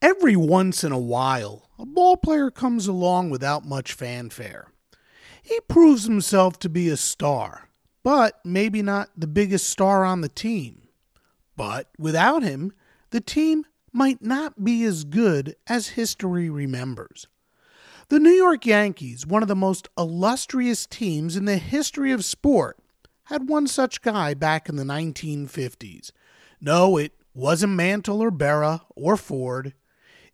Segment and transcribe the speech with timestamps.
[0.00, 4.68] Every once in a while, a ball player comes along without much fanfare.
[5.42, 7.68] He proves himself to be a star,
[8.04, 10.88] but maybe not the biggest star on the team.
[11.56, 12.72] But without him,
[13.10, 17.26] the team might not be as good as history remembers.
[18.08, 22.78] The New York Yankees, one of the most illustrious teams in the history of sport,
[23.24, 26.12] had one such guy back in the 1950s.
[26.60, 29.74] No, it wasn't Mantle or Berra or Ford.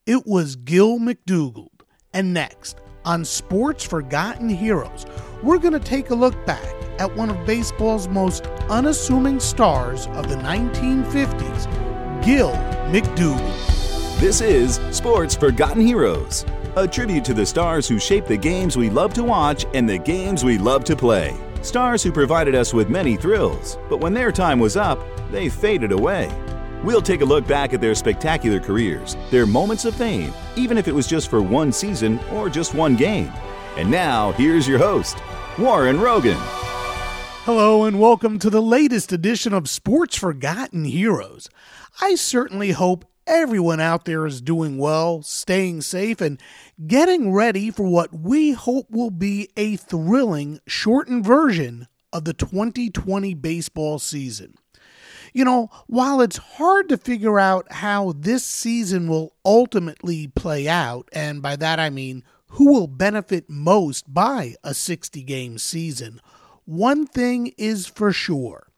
[0.06, 1.80] It was Gil McDougald.
[2.12, 2.76] And next,
[3.06, 5.06] on Sports Forgotten Heroes,
[5.42, 10.28] we're going to take a look back at one of baseball's most unassuming stars of
[10.28, 12.52] the 1950s, Gil
[12.92, 14.20] McDougald.
[14.20, 16.44] This is Sports Forgotten Heroes,
[16.76, 19.96] a tribute to the stars who shaped the games we love to watch and the
[19.96, 21.34] games we love to play.
[21.62, 24.98] Stars who provided us with many thrills, but when their time was up,
[25.30, 26.30] they faded away.
[26.84, 30.86] We'll take a look back at their spectacular careers, their moments of fame, even if
[30.86, 33.32] it was just for one season or just one game.
[33.78, 35.16] And now, here's your host,
[35.58, 36.36] Warren Rogan.
[37.46, 41.48] Hello, and welcome to the latest edition of Sports Forgotten Heroes.
[42.02, 46.38] I certainly hope everyone out there is doing well, staying safe, and
[46.86, 53.32] getting ready for what we hope will be a thrilling, shortened version of the 2020
[53.32, 54.58] baseball season.
[55.34, 61.08] You know, while it's hard to figure out how this season will ultimately play out,
[61.12, 66.20] and by that I mean who will benefit most by a 60 game season,
[66.66, 68.68] one thing is for sure.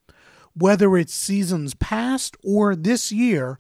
[0.55, 3.59] Whether it's seasons past or this year,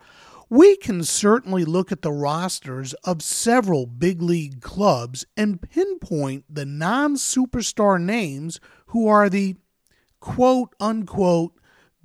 [0.49, 6.65] we can certainly look at the rosters of several big league clubs and pinpoint the
[6.65, 9.56] non superstar names who are the
[10.19, 11.56] quote unquote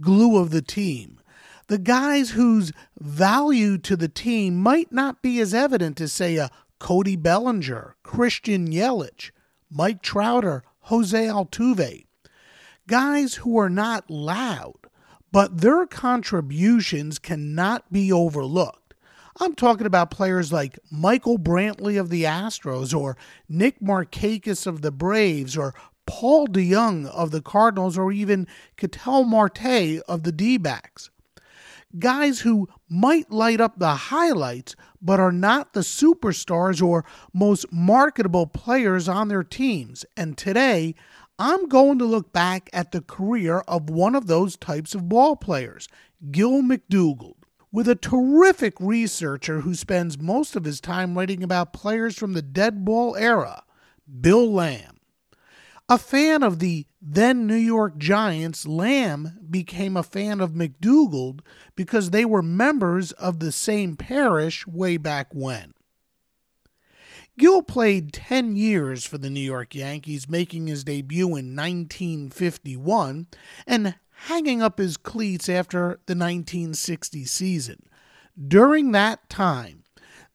[0.02, 1.20] glue of the team.
[1.68, 6.50] The guys whose value to the team might not be as evident as, say, a
[6.80, 9.32] Cody Bellinger, Christian Yelich,
[9.70, 12.06] Mike Trout or, Jose Altuve.
[12.88, 14.76] Guys who are not loud,
[15.32, 18.96] but their contributions cannot be overlooked.
[19.40, 23.16] I'm talking about players like Michael Brantley of the Astros, or
[23.48, 25.74] Nick Markakis of the Braves, or
[26.12, 28.46] Paul DeJong of the Cardinals or even
[28.76, 31.10] Ketel Marte of the D backs.
[31.98, 38.46] Guys who might light up the highlights, but are not the superstars or most marketable
[38.46, 40.04] players on their teams.
[40.18, 40.96] And today,
[41.40, 45.38] I'm going to look back at the career of one of those types of ball
[45.38, 45.88] players,
[46.30, 47.36] Gil McDougald
[47.72, 52.42] with a terrific researcher who spends most of his time writing about players from the
[52.42, 53.64] dead ball era,
[54.20, 54.98] Bill Lamb.
[55.92, 61.42] A fan of the then New York Giants, Lamb became a fan of McDougald
[61.76, 65.74] because they were members of the same parish way back when.
[67.38, 73.28] Gil played 10 years for the New York Yankees, making his debut in 1951
[73.68, 73.96] and
[74.28, 77.84] hanging up his cleats after the 1960 season.
[78.42, 79.84] During that time,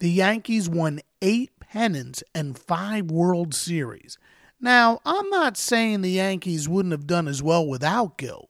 [0.01, 4.19] the Yankees won eight pennants and five World Series
[4.61, 8.49] now, I'm not saying the Yankees wouldn't have done as well without Gil,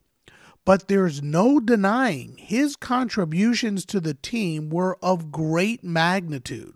[0.65, 6.73] but there's no denying his contributions to the team were of great magnitude.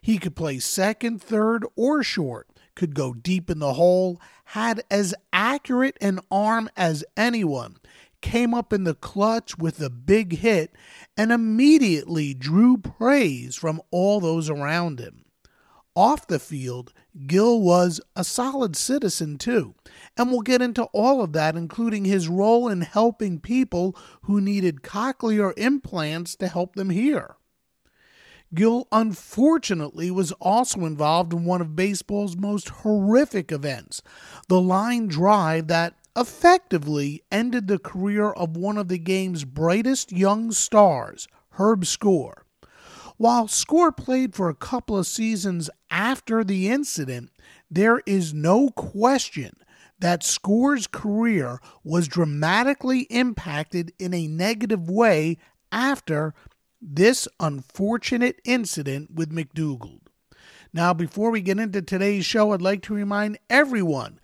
[0.00, 5.14] He could play second, third, or short, could go deep in the hole, had as
[5.32, 7.76] accurate an arm as anyone,
[8.20, 10.72] came up in the clutch with a big hit,
[11.16, 15.24] and immediately drew praise from all those around him.
[15.94, 16.92] Off the field,
[17.26, 19.74] Gil was a solid citizen too,
[20.16, 24.82] and we'll get into all of that, including his role in helping people who needed
[24.82, 27.36] cochlear implants to help them hear.
[28.54, 34.02] Gil unfortunately was also involved in one of baseball's most horrific events,
[34.48, 40.50] the line drive that effectively ended the career of one of the game's brightest young
[40.50, 42.44] stars, Herb Score.
[43.16, 47.30] While Score played for a couple of seasons after the incident,
[47.70, 49.56] there is no question
[49.98, 55.38] that Score's career was dramatically impacted in a negative way
[55.70, 56.34] after
[56.80, 60.00] this unfortunate incident with McDougald.
[60.72, 64.18] Now, before we get into today's show, I'd like to remind everyone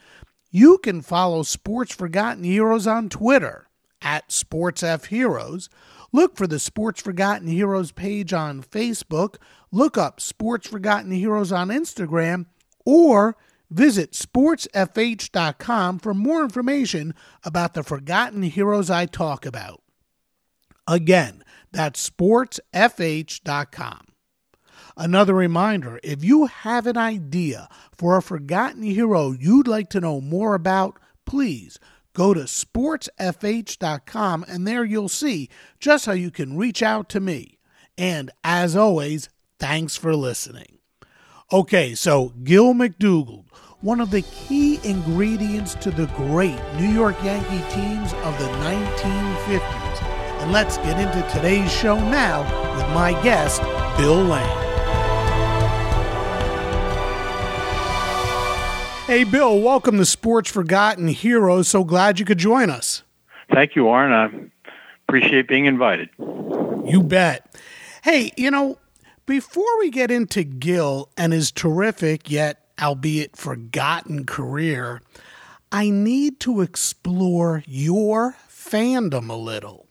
[0.51, 3.69] you can follow Sports Forgotten Heroes on Twitter
[4.01, 5.69] at SportsFHeroes.
[6.13, 9.37] Look for the Sports Forgotten Heroes page on Facebook.
[9.71, 12.47] Look up Sports Forgotten Heroes on Instagram
[12.87, 13.37] or
[13.71, 17.15] visit sportsfh.com for more information
[17.45, 19.83] about the forgotten heroes I talk about.
[20.87, 24.01] Again, that's sportsfh.com.
[24.97, 30.23] Another reminder if you have an idea for a forgotten hero you'd like to know
[30.23, 31.79] more about, please
[32.19, 35.49] go to sportsfh.com and there you'll see
[35.79, 37.61] just how you can reach out to me.
[37.97, 39.29] And as always,
[39.61, 40.79] thanks for listening.
[41.53, 43.45] Okay, so Gil McDougald,
[43.83, 50.03] one of the key ingredients to the great New York Yankee teams of the 1950s.
[50.43, 52.43] And let's get into today's show now
[52.75, 53.63] with my guest,
[53.97, 54.68] Bill Lamb.
[59.09, 61.67] Hey, Bill, welcome to Sports Forgotten Heroes.
[61.67, 63.05] So glad you could join us.
[63.51, 64.13] Thank you, Warren.
[64.13, 64.71] I
[65.09, 66.11] appreciate being invited.
[66.19, 67.59] You bet.
[68.03, 68.77] Hey, you know,
[69.25, 75.01] before we get into Gil and his terrific yet albeit forgotten career,
[75.73, 79.88] I need to explore your fandom a little.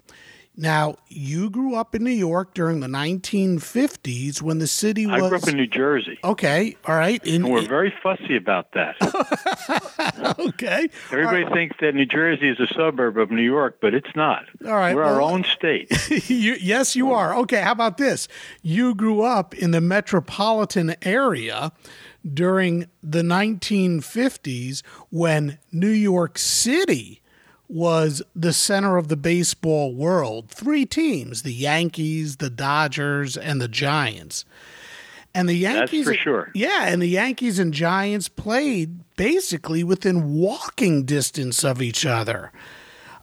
[0.60, 5.22] Now, you grew up in New York during the 1950s when the city was.
[5.22, 6.18] I grew up in New Jersey.
[6.24, 7.24] Okay, all right.
[7.24, 8.96] In, and we're very fussy about that.
[10.40, 10.90] okay.
[11.12, 11.54] Everybody right.
[11.54, 14.46] thinks that New Jersey is a suburb of New York, but it's not.
[14.66, 14.96] All right.
[14.96, 15.92] We're well, our own state.
[16.28, 17.36] you, yes, you are.
[17.36, 18.28] Okay, how about this?
[18.64, 21.72] You grew up in the metropolitan area
[22.28, 24.82] during the 1950s
[25.12, 27.22] when New York City
[27.70, 30.50] was the center of the baseball world.
[30.50, 34.46] Three teams the Yankees, the Dodgers, and the Giants.
[35.34, 36.52] And the Yankees, That's for sure.
[36.56, 42.52] Yeah, and the Yankees and Giants played basically within walking distance of each other.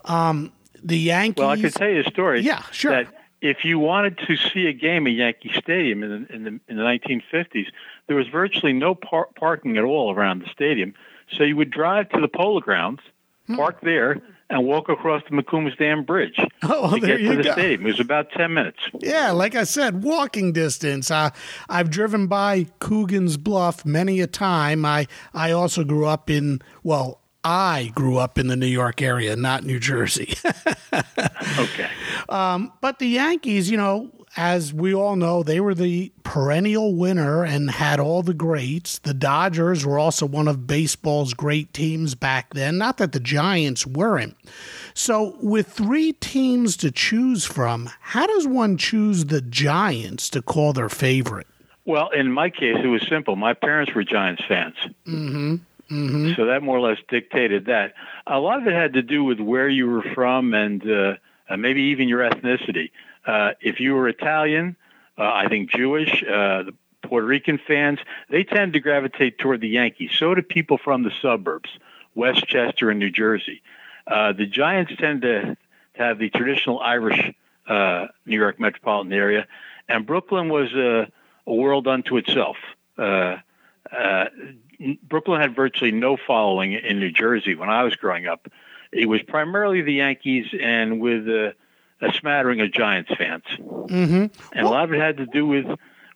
[0.04, 0.52] Um,
[0.82, 1.40] the Yankees.
[1.40, 2.42] Well, I can tell you a story.
[2.42, 2.92] Yeah, sure.
[2.92, 6.60] That if you wanted to see a game at Yankee Stadium in the, in the,
[6.68, 7.66] in the 1950s,
[8.06, 10.94] there was virtually no par- parking at all around the stadium.
[11.30, 13.00] So you would drive to the Polo Grounds,
[13.46, 13.56] hmm.
[13.56, 14.20] park there,
[14.50, 17.52] and walk across the Macombs Dam Bridge oh, to get to the go.
[17.52, 17.82] stadium.
[17.82, 18.78] It was about 10 minutes.
[19.00, 21.10] Yeah, like I said, walking distance.
[21.10, 21.30] Uh,
[21.68, 24.84] I've driven by Coogan's Bluff many a time.
[24.84, 29.36] I, I also grew up in, well, I grew up in the New York area,
[29.36, 30.34] not New Jersey.
[31.58, 31.90] okay.
[32.28, 37.44] Um, but the Yankees, you know, as we all know, they were the perennial winner
[37.44, 38.98] and had all the greats.
[38.98, 42.78] The Dodgers were also one of baseball's great teams back then.
[42.78, 44.36] Not that the Giants weren't.
[44.94, 50.72] So, with three teams to choose from, how does one choose the Giants to call
[50.72, 51.46] their favorite?
[51.84, 53.36] Well, in my case, it was simple.
[53.36, 54.76] My parents were Giants fans.
[55.06, 55.56] Mm-hmm.
[55.90, 56.32] Mm-hmm.
[56.34, 57.94] So that more or less dictated that.
[58.26, 61.16] A lot of it had to do with where you were from and uh,
[61.56, 62.90] maybe even your ethnicity.
[63.26, 64.76] Uh, if you were Italian,
[65.18, 67.98] uh, I think Jewish, uh, the Puerto Rican fans,
[68.30, 70.10] they tend to gravitate toward the Yankees.
[70.16, 71.70] So do people from the suburbs,
[72.14, 73.62] Westchester and New Jersey.
[74.06, 75.56] Uh, the Giants tend to,
[75.94, 77.32] have the traditional Irish
[77.68, 79.46] uh, New York metropolitan area,
[79.88, 81.08] and Brooklyn was a,
[81.46, 82.56] a world unto itself.
[82.96, 83.40] Brooklyn
[85.40, 88.48] had virtually no following in New Jersey when I was growing up.
[88.90, 91.28] It was primarily the Yankees, and with
[92.04, 94.26] a smattering of Giants fans, mm-hmm.
[94.52, 95.66] and a lot of it had to do with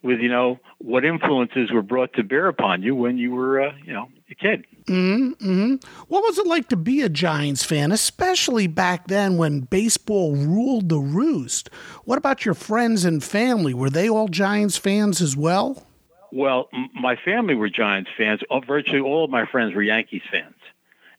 [0.03, 3.73] with you know what influences were brought to bear upon you when you were uh,
[3.85, 4.65] you know a kid.
[4.87, 5.89] Mm-hmm, mm-hmm.
[6.09, 10.89] What was it like to be a Giants fan, especially back then when baseball ruled
[10.89, 11.71] the roost?
[12.05, 13.75] What about your friends and family?
[13.75, 15.87] Were they all Giants fans as well?
[16.31, 18.41] Well, m- my family were Giants fans.
[18.67, 20.57] Virtually all of my friends were Yankees fans,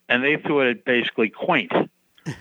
[0.08, 1.72] and they thought it basically quaint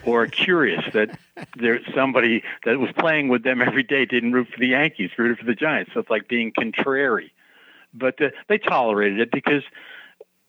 [0.05, 1.17] or curious that
[1.57, 5.37] there's somebody that was playing with them every day didn't root for the Yankees, rooted
[5.37, 5.91] for the Giants.
[5.93, 7.33] So it's like being contrary.
[7.93, 9.63] But uh, they tolerated it because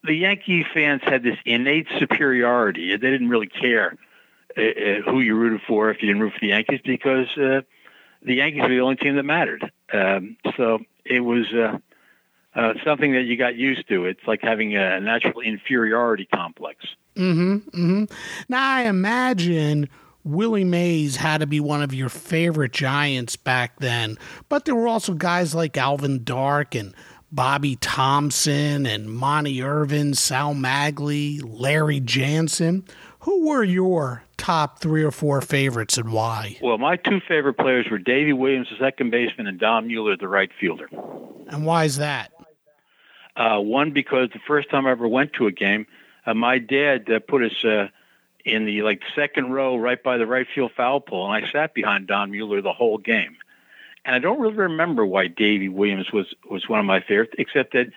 [0.03, 2.91] the Yankee fans had this innate superiority.
[2.91, 3.97] They didn't really care
[4.57, 7.61] uh, uh, who you rooted for if you didn't root for the Yankees because uh,
[8.21, 9.71] the Yankees were the only team that mattered.
[9.93, 11.77] Um, so it was uh,
[12.55, 14.05] uh, something that you got used to.
[14.05, 16.85] It's like having a natural inferiority complex.
[17.15, 17.55] Mm-hmm.
[17.69, 18.03] Mm-hmm.
[18.49, 19.89] Now I imagine
[20.23, 24.17] Willie Mays had to be one of your favorite Giants back then,
[24.49, 26.93] but there were also guys like Alvin Dark and
[27.31, 32.83] Bobby Thomson and Monte Irvin, Sal Maglie, Larry Jansen.
[33.21, 36.57] Who were your top three or four favorites and why?
[36.61, 40.27] Well, my two favorite players were Davey Williams, the second baseman, and Don Mueller, the
[40.27, 40.89] right fielder.
[41.47, 42.31] And why is that?
[43.35, 45.85] Uh, one because the first time I ever went to a game,
[46.25, 47.87] uh, my dad uh, put us uh,
[48.45, 51.73] in the like second row, right by the right field foul pole, and I sat
[51.73, 53.37] behind Don Mueller the whole game.
[54.03, 57.73] And I don't really remember why Davey Williams was was one of my favorites, except
[57.73, 57.91] that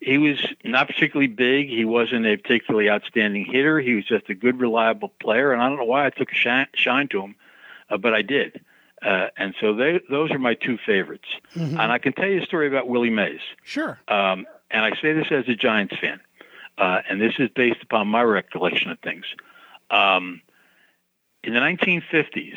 [0.00, 1.68] he was not particularly big.
[1.68, 3.80] He wasn't a particularly outstanding hitter.
[3.80, 6.34] He was just a good, reliable player, and I don't know why I took a
[6.34, 7.36] shine, shine to him,
[7.90, 8.60] uh, but I did.
[9.02, 11.28] Uh, and so they, those are my two favorites.
[11.54, 11.78] Mm-hmm.
[11.78, 13.40] And I can tell you a story about Willie Mays.
[13.62, 13.98] Sure.
[14.08, 16.20] Um, and I say this as a Giants fan,
[16.78, 19.24] uh, and this is based upon my recollection of things.
[19.90, 20.40] Um,
[21.42, 22.56] in the 1950s,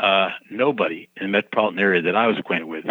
[0.00, 2.86] uh, nobody in the metropolitan area that I was acquainted with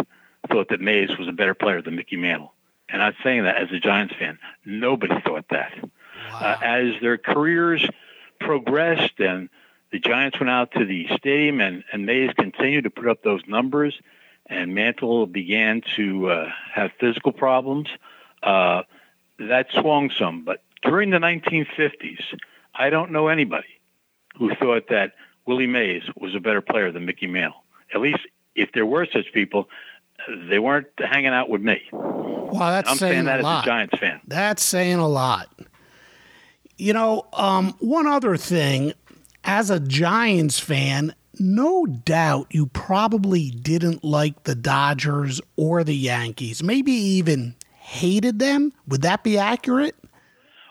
[0.49, 2.53] thought that Mays was a better player than Mickey Mantle.
[2.89, 4.39] And I'm saying that as a Giants fan.
[4.65, 5.73] Nobody thought that.
[6.31, 6.39] Wow.
[6.39, 7.87] Uh, as their careers
[8.39, 9.49] progressed and
[9.91, 13.41] the Giants went out to the stadium and, and Mays continued to put up those
[13.47, 13.99] numbers
[14.47, 17.87] and Mantle began to uh, have physical problems,
[18.43, 18.83] uh,
[19.49, 20.43] that swung some.
[20.43, 22.21] But during the 1950s,
[22.75, 23.67] I don't know anybody
[24.37, 25.13] who thought that
[25.45, 27.63] Willie Mays was a better player than Mickey Mantle.
[27.93, 28.19] At least
[28.55, 29.69] if there were such people,
[30.49, 31.81] they weren't hanging out with me.
[31.91, 32.89] Well, that's saying a lot.
[32.89, 33.57] I'm saying, saying that a lot.
[33.59, 34.21] as a Giants fan.
[34.27, 35.49] That's saying a lot.
[36.77, 38.93] You know, um, one other thing,
[39.43, 46.61] as a Giants fan, no doubt you probably didn't like the Dodgers or the Yankees,
[46.61, 47.55] maybe even
[47.91, 48.71] hated them.
[48.87, 49.95] Would that be accurate?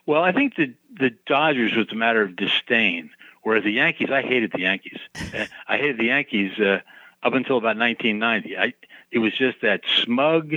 [0.07, 3.11] Well, I think the the Dodgers was a matter of disdain,
[3.43, 4.99] whereas the Yankees, I hated the Yankees.
[5.69, 6.81] I hated the Yankees uh,
[7.23, 8.59] up until about 1990.
[8.59, 8.75] I,
[9.13, 10.55] it was just that smug,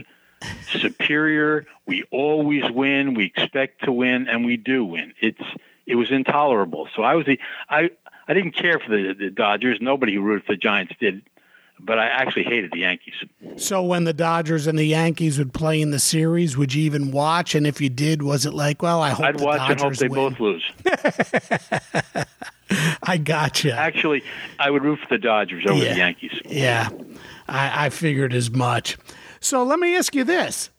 [0.68, 1.66] superior.
[1.86, 3.14] We always win.
[3.14, 5.14] We expect to win, and we do win.
[5.22, 5.44] It's
[5.86, 6.88] it was intolerable.
[6.96, 7.40] So I was the
[7.70, 7.92] I
[8.28, 9.80] I didn't care for the, the Dodgers.
[9.82, 11.24] Nobody who rooted for the Giants did
[11.80, 13.14] but I actually hated the Yankees.
[13.58, 17.12] So when the Dodgers and the Yankees would play in the series, would you even
[17.12, 17.56] watch?
[17.56, 19.96] And if you did, was it like, well, I hope I'd watch Dodgers and hope
[19.96, 20.30] they win.
[20.30, 22.26] both lose.
[23.04, 23.74] I gotcha.
[23.74, 24.24] Actually,
[24.60, 25.94] I would root for the Dodgers over yeah.
[25.94, 26.42] the Yankees.
[26.46, 26.90] Yeah,
[27.48, 28.98] I, I, figured as much.
[29.40, 30.70] So let me ask you this: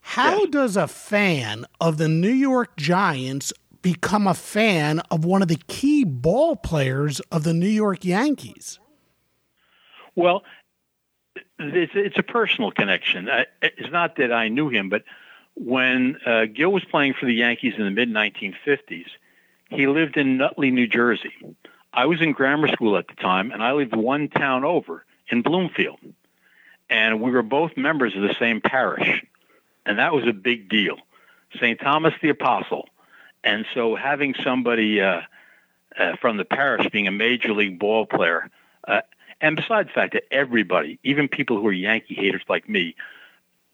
[0.00, 0.50] How yes.
[0.50, 5.60] does a fan of the New York Giants become a fan of one of the
[5.68, 8.78] key ball players of the New York Yankees?
[10.14, 10.42] Well,
[11.58, 13.28] it's, it's a personal connection.
[13.62, 15.04] It's not that I knew him, but
[15.54, 19.06] when uh, Gil was playing for the Yankees in the mid 1950s,
[19.70, 21.32] he lived in Nutley, New Jersey.
[21.92, 25.42] I was in grammar school at the time, and I lived one town over in
[25.42, 25.98] Bloomfield.
[26.88, 29.24] And we were both members of the same parish.
[29.84, 30.96] And that was a big deal.
[31.56, 31.78] St.
[31.80, 32.88] Thomas the Apostle.
[33.44, 35.22] And so having somebody uh,
[35.98, 38.50] uh, from the parish being a major league ball player,
[38.86, 39.00] uh,
[39.40, 42.96] and besides the fact that everybody, even people who are Yankee haters like me,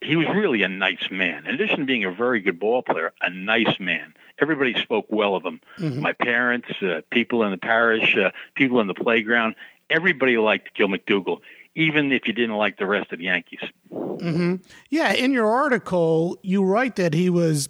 [0.02, 1.46] he was really a nice man.
[1.46, 4.14] In addition to being a very good ball player, a nice man.
[4.38, 5.60] Everybody spoke well of him.
[5.78, 6.00] Mm-hmm.
[6.00, 9.54] My parents, uh, people in the parish, uh, people in the playground,
[9.88, 11.40] everybody liked Gil McDougald,
[11.74, 13.60] even if you didn't like the rest of the Yankees.
[13.90, 14.56] Mm-hmm.
[14.90, 17.68] Yeah, in your article, you write that he was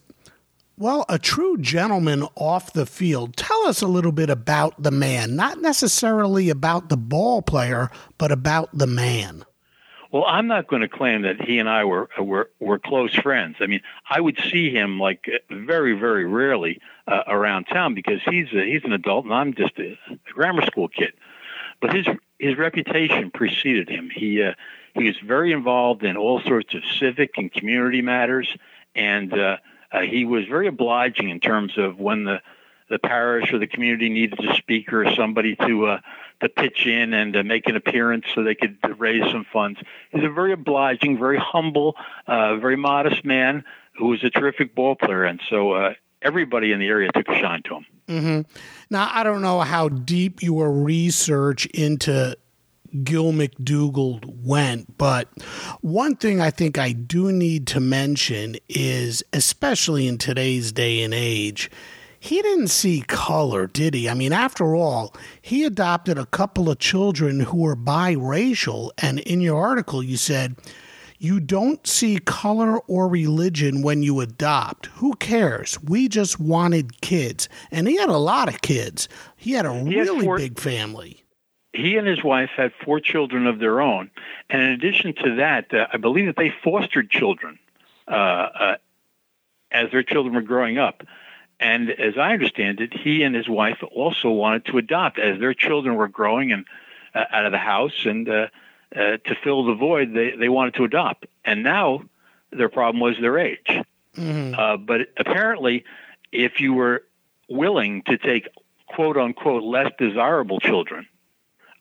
[0.76, 3.36] well, a true gentleman off the field.
[3.36, 8.32] Tell us a little bit about the man, not necessarily about the ball player, but
[8.32, 9.44] about the man.
[10.10, 13.56] Well, I'm not going to claim that he and I were were were close friends.
[13.60, 18.46] I mean, I would see him like very very rarely uh, around town because he's
[18.52, 21.14] a, he's an adult and I'm just a, a grammar school kid.
[21.80, 22.06] But his
[22.38, 24.08] his reputation preceded him.
[24.08, 24.52] He uh,
[24.94, 28.56] he was very involved in all sorts of civic and community matters,
[28.94, 29.56] and uh,
[29.94, 32.40] uh, he was very obliging in terms of when the
[32.90, 36.00] the parish or the community needed a speaker or somebody to uh,
[36.40, 39.80] to pitch in and make an appearance so they could raise some funds.
[40.10, 41.96] He's a very obliging, very humble,
[42.26, 43.64] uh, very modest man
[43.96, 47.38] who was a terrific ball player, and so uh, everybody in the area took a
[47.38, 47.86] shine to him.
[48.08, 48.40] Mm-hmm.
[48.90, 52.36] Now I don't know how deep your research into
[53.02, 54.96] Gil McDougald went.
[54.98, 55.28] But
[55.80, 61.12] one thing I think I do need to mention is, especially in today's day and
[61.12, 61.70] age,
[62.24, 64.08] he didn't see color, did he?
[64.08, 68.92] I mean, after all, he adopted a couple of children who were biracial.
[68.96, 70.56] And in your article, you said,
[71.18, 74.86] you don't see color or religion when you adopt.
[74.86, 75.78] Who cares?
[75.82, 77.48] We just wanted kids.
[77.70, 79.08] And he had a lot of kids.
[79.36, 81.23] He had a he really four, big family
[81.74, 84.10] he and his wife had four children of their own,
[84.48, 87.58] and in addition to that, uh, I believe that they fostered children
[88.08, 88.76] uh, uh,
[89.70, 91.02] as their children were growing up.
[91.60, 95.54] And as I understand it, he and his wife also wanted to adopt as their
[95.54, 96.64] children were growing and
[97.14, 98.46] uh, out of the house, and uh,
[98.94, 101.26] uh, to fill the void, they they wanted to adopt.
[101.44, 102.02] And now
[102.50, 103.66] their problem was their age.
[104.16, 104.54] Mm-hmm.
[104.58, 105.84] Uh, but apparently,
[106.32, 107.04] if you were
[107.48, 108.48] willing to take
[108.86, 111.06] quote unquote less desirable children,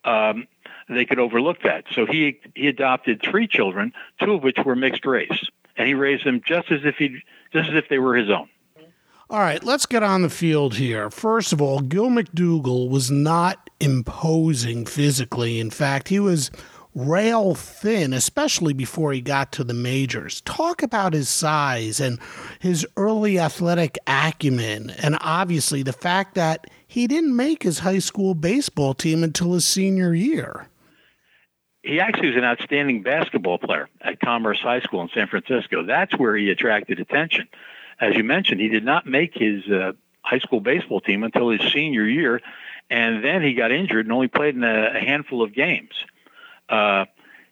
[0.06, 0.48] um,
[0.90, 1.86] they could overlook that.
[1.92, 6.26] So he he adopted three children, two of which were mixed race, and he raised
[6.26, 8.50] them just as if he just as if they were his own.
[9.30, 11.10] All right, let's get on the field here.
[11.10, 15.60] First of all, Gil McDougal was not imposing physically.
[15.60, 16.52] In fact, he was
[16.94, 20.42] rail thin, especially before he got to the majors.
[20.42, 22.20] Talk about his size and
[22.60, 28.36] his early athletic acumen, and obviously the fact that he didn't make his high school
[28.36, 30.68] baseball team until his senior year.
[31.82, 35.82] He actually was an outstanding basketball player at Commerce High School in San Francisco.
[35.84, 37.48] That's where he attracted attention.
[38.00, 41.62] As you mentioned, he did not make his uh, high school baseball team until his
[41.74, 42.42] senior year,
[42.92, 45.96] and then he got injured and only played in a, handful of games.
[46.70, 47.06] Uh,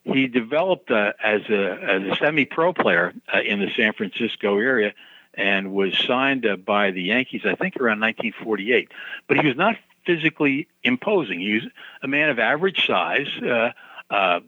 [0.04, 4.94] he developed uh, as a as a semi-pro player uh, in the San Francisco area
[5.34, 8.92] and was signed uh, by the Yankees, I think, around 1948.
[9.28, 11.40] But he was not physically imposing.
[11.40, 11.64] He was
[12.04, 13.72] a man of average size, uh,
[14.10, 14.40] uh,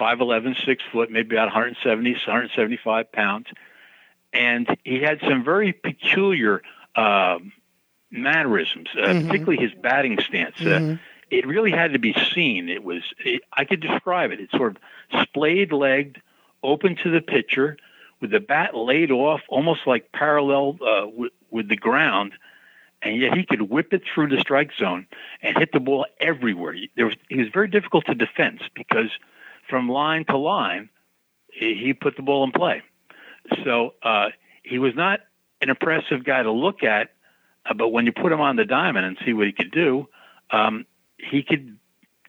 [0.00, 3.46] 5'11", 6 foot, maybe about 170, 175 pounds,
[4.32, 6.62] and he had some very peculiar
[6.96, 7.38] uh,
[8.10, 9.26] mannerisms, uh, mm-hmm.
[9.28, 10.56] particularly his batting stance.
[10.60, 10.94] Uh, mm-hmm.
[11.30, 12.68] it really had to be seen.
[12.68, 14.40] It was, it, I could describe it.
[14.40, 16.20] It's sort of splayed-legged,
[16.62, 17.76] open to the pitcher,
[18.22, 22.32] with the bat laid off, almost like parallel uh, with, with the ground,
[23.02, 25.06] and yet he could whip it through the strike zone
[25.42, 26.76] and hit the ball everywhere.
[26.96, 29.10] There was, he was very difficult to defense because
[29.68, 30.88] from line to line,
[31.52, 32.82] he, he put the ball in play.
[33.64, 34.28] So uh,
[34.62, 35.20] he was not
[35.60, 37.10] an impressive guy to look at,
[37.66, 40.06] uh, but when you put him on the diamond and see what he could do,
[40.50, 40.86] um,
[41.18, 41.76] he could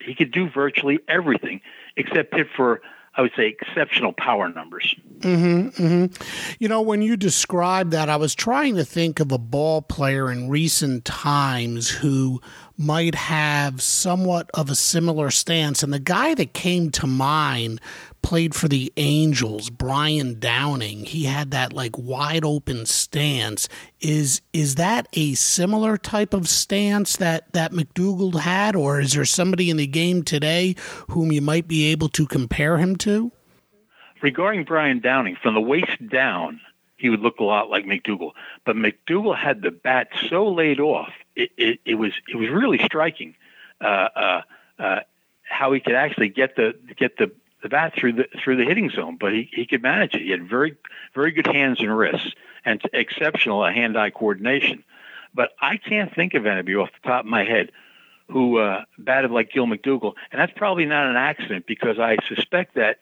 [0.01, 1.61] he could do virtually everything
[1.95, 2.81] except hit for
[3.15, 4.95] I would say exceptional power numbers.
[5.19, 6.55] Mm-hmm, mm-hmm.
[6.59, 10.31] You know, when you describe that, I was trying to think of a ball player
[10.31, 12.41] in recent times who
[12.75, 15.83] might have somewhat of a similar stance.
[15.83, 17.79] And the guy that came to mind
[18.23, 21.05] played for the Angels, Brian Downing.
[21.05, 23.69] He had that like wide open stance.
[24.01, 29.25] Is is that a similar type of stance that that McDougal had, or is there
[29.25, 30.75] somebody in the game today
[31.09, 33.31] whom you might be able to compare him to?
[34.21, 36.61] Regarding Brian Downing, from the waist down,
[36.95, 38.31] he would look a lot like McDougal.
[38.65, 42.79] But McDougal had the bat so laid off, it, it, it was it was really
[42.79, 43.35] striking
[43.81, 44.41] uh, uh,
[44.79, 44.99] uh,
[45.43, 47.31] how he could actually get the get the
[47.63, 50.21] the bat through the through the hitting zone, but he, he could manage it.
[50.21, 50.75] He had very
[51.15, 52.33] very good hands and wrists
[52.65, 54.83] and exceptional hand-eye coordination.
[55.33, 57.71] But I can't think of anybody off the top of my head
[58.29, 62.75] who uh, batted like Gil McDougal, and that's probably not an accident because I suspect
[62.75, 62.99] that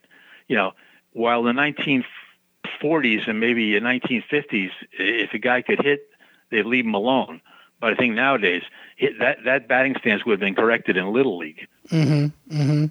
[0.47, 0.71] you know
[1.13, 6.07] while the 1940s and maybe the 1950s, if a guy could hit,
[6.51, 7.41] they'd leave him alone.
[7.81, 8.61] But I think nowadays
[9.19, 11.67] that that batting stance would have been corrected in little league.
[11.89, 12.55] Mm-hmm.
[12.55, 12.85] Mm-hmm.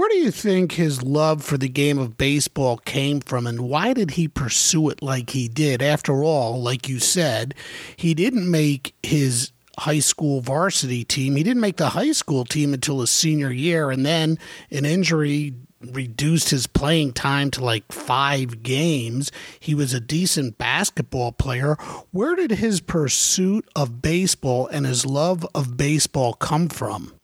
[0.00, 3.92] Where do you think his love for the game of baseball came from, and why
[3.92, 5.82] did he pursue it like he did?
[5.82, 7.54] After all, like you said,
[7.96, 11.36] he didn't make his high school varsity team.
[11.36, 14.38] He didn't make the high school team until his senior year, and then
[14.70, 19.30] an injury reduced his playing time to like five games.
[19.60, 21.74] He was a decent basketball player.
[22.10, 27.19] Where did his pursuit of baseball and his love of baseball come from?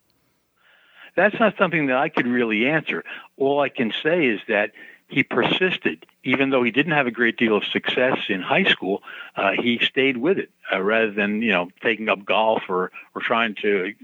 [1.16, 3.02] That's not something that I could really answer.
[3.36, 4.72] All I can say is that
[5.08, 9.02] he persisted, even though he didn't have a great deal of success in high school.
[9.36, 13.22] Uh, he stayed with it uh, rather than you know taking up golf or or
[13.22, 13.94] trying to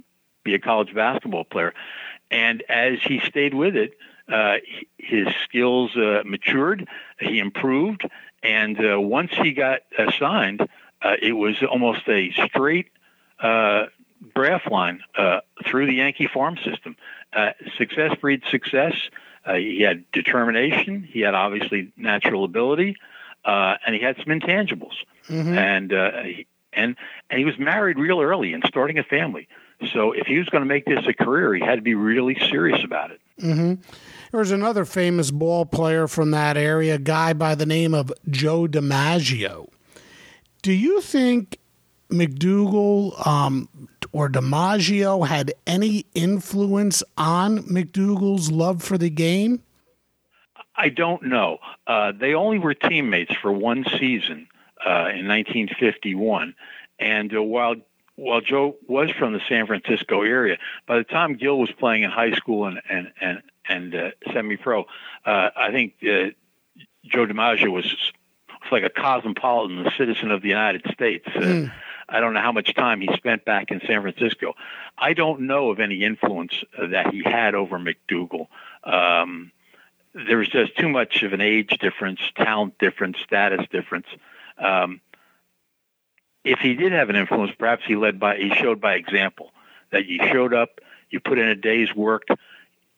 [0.45, 1.75] be a college basketball player.
[2.31, 3.93] And as he stayed with it,
[4.29, 4.57] uh,
[4.97, 6.89] his skills uh, matured,
[7.21, 8.09] he improved,
[8.43, 9.81] and uh, once he got
[10.19, 10.63] signed,
[11.03, 12.89] uh, it was almost a straight
[14.35, 16.97] draft line uh, through the Yankee farm system.
[17.33, 18.95] Uh, success breeds success.
[19.45, 21.03] Uh, he had determination.
[21.03, 22.97] He had obviously natural ability,
[23.45, 24.95] uh, and he had some intangibles.
[25.29, 25.59] Mm-hmm.
[25.59, 26.97] And uh, he, and
[27.29, 29.49] and he was married real early and starting a family.
[29.93, 32.39] So if he was going to make this a career, he had to be really
[32.49, 33.21] serious about it.
[33.41, 33.83] Mm-hmm.
[34.31, 38.67] There's another famous ball player from that area, a guy by the name of Joe
[38.67, 39.69] DiMaggio.
[40.63, 41.59] Do you think
[42.11, 43.69] McDougal um,
[44.13, 49.63] or DiMaggio had any influence on McDougal's love for the game?
[50.77, 51.59] I don't know.
[51.87, 54.49] Uh, they only were teammates for one season
[54.85, 56.55] uh, in 1951,
[56.99, 57.77] and uh, while
[58.17, 62.11] while Joe was from the San Francisco area, by the time Gil was playing in
[62.11, 64.83] high school and and and, and uh, semi-pro,
[65.25, 66.31] uh, I think uh,
[67.05, 67.95] Joe DiMaggio was
[68.71, 71.27] like a cosmopolitan, a citizen of the United States.
[71.29, 71.73] Mm.
[72.13, 74.55] I don't know how much time he spent back in San Francisco.
[74.99, 78.49] I don't know of any influence that he had over McDougal.
[78.85, 79.51] Um,
[80.15, 84.07] there was just too much of an age difference, talent difference, status difference.
[84.59, 85.01] Um,
[86.45, 89.53] if he did have an influence, perhaps he led by he showed by example
[89.91, 92.27] that you showed up, you put in a day's work,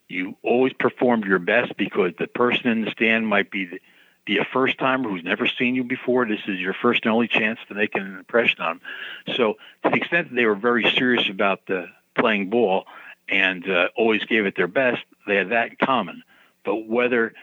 [0.08, 3.80] you always performed your best because the person in the stand might be the,
[4.24, 6.26] be a first timer who's never seen you before.
[6.26, 9.36] This is your first and only chance to make an impression on them.
[9.36, 12.86] So, to the extent that they were very serious about the playing ball
[13.28, 16.22] and uh, always gave it their best, they had that in common.
[16.64, 17.34] But whether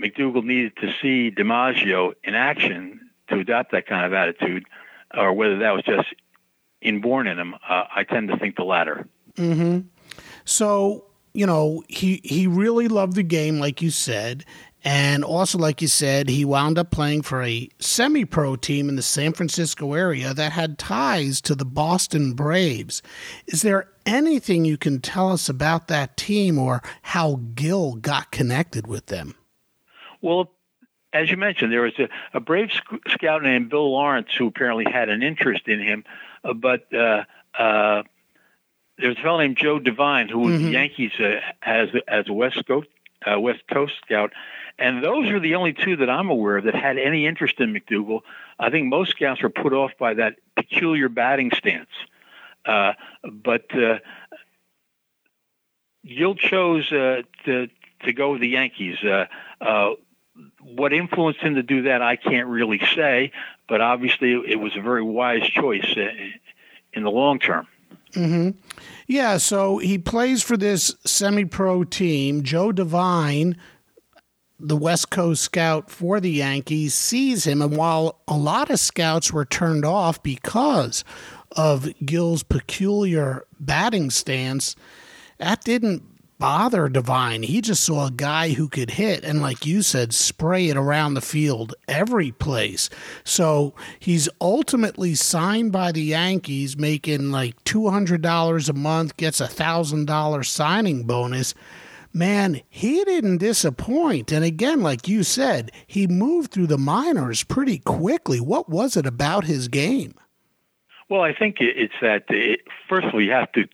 [0.00, 4.64] McDougal needed to see DiMaggio in action to adopt that kind of attitude,
[5.14, 6.08] or whether that was just
[6.80, 9.06] inborn in him, uh, I tend to think the latter.
[9.36, 9.80] Mm-hmm.
[10.44, 14.44] So you know he he really loved the game, like you said,
[14.84, 19.02] and also like you said, he wound up playing for a semi-pro team in the
[19.02, 23.02] San Francisco area that had ties to the Boston Braves.
[23.46, 28.86] Is there anything you can tell us about that team or how Gil got connected
[28.86, 29.34] with them?
[30.20, 30.50] Well,
[31.14, 34.84] as you mentioned, there was a, a brave sc- scout named Bill Lawrence who apparently
[34.90, 36.04] had an interest in him,
[36.44, 37.24] uh, but uh,
[37.58, 38.02] uh,
[38.98, 40.64] there was a fellow named Joe Devine who was mm-hmm.
[40.66, 42.88] the Yankees uh, as as a West Coast
[43.26, 44.32] uh, West Coast scout,
[44.78, 47.72] and those are the only two that I'm aware of that had any interest in
[47.72, 48.20] McDougal.
[48.58, 51.90] I think most scouts were put off by that peculiar batting stance,
[52.66, 53.68] uh, but
[56.06, 58.98] Gil chose to to go with the Yankees
[60.60, 63.32] what influenced him to do that, I can't really say,
[63.68, 66.10] but obviously it was a very wise choice uh,
[66.92, 67.66] in the long term.
[68.12, 68.58] Mm-hmm.
[69.06, 72.42] Yeah, so he plays for this semi pro team.
[72.42, 73.56] Joe Devine,
[74.66, 77.60] the West Coast scout for the Yankees, sees him.
[77.60, 81.04] And while a lot of scouts were turned off because
[81.52, 84.74] of Gil's peculiar batting stance,
[85.38, 86.02] that didn't
[86.38, 87.42] bother Devine.
[87.42, 91.14] He just saw a guy who could hit and, like you said, spray it around
[91.14, 92.90] the field every place.
[93.22, 100.44] So he's ultimately signed by the Yankees, making like $200 a month, gets a $1,000
[100.44, 101.54] signing bonus.
[102.16, 104.30] Man, he didn't disappoint.
[104.30, 108.38] And again, like you said, he moved through the minors pretty quickly.
[108.38, 110.14] What was it about his game?
[111.10, 113.66] Well, I think it's that, it, first of all, you have to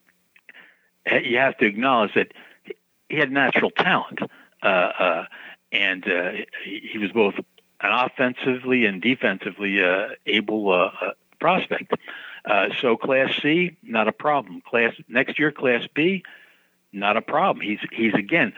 [1.22, 2.33] you have to acknowledge that
[3.09, 4.20] he had natural talent,
[4.62, 5.24] uh, uh,
[5.72, 6.33] and uh,
[6.64, 7.35] he, was both
[7.81, 11.92] an offensively and defensively uh, able uh, uh, prospect.
[12.81, 14.61] so Class C, not a problem.
[14.61, 16.22] Class next year, Class B,
[16.92, 17.64] not a problem.
[17.64, 18.53] He's he's again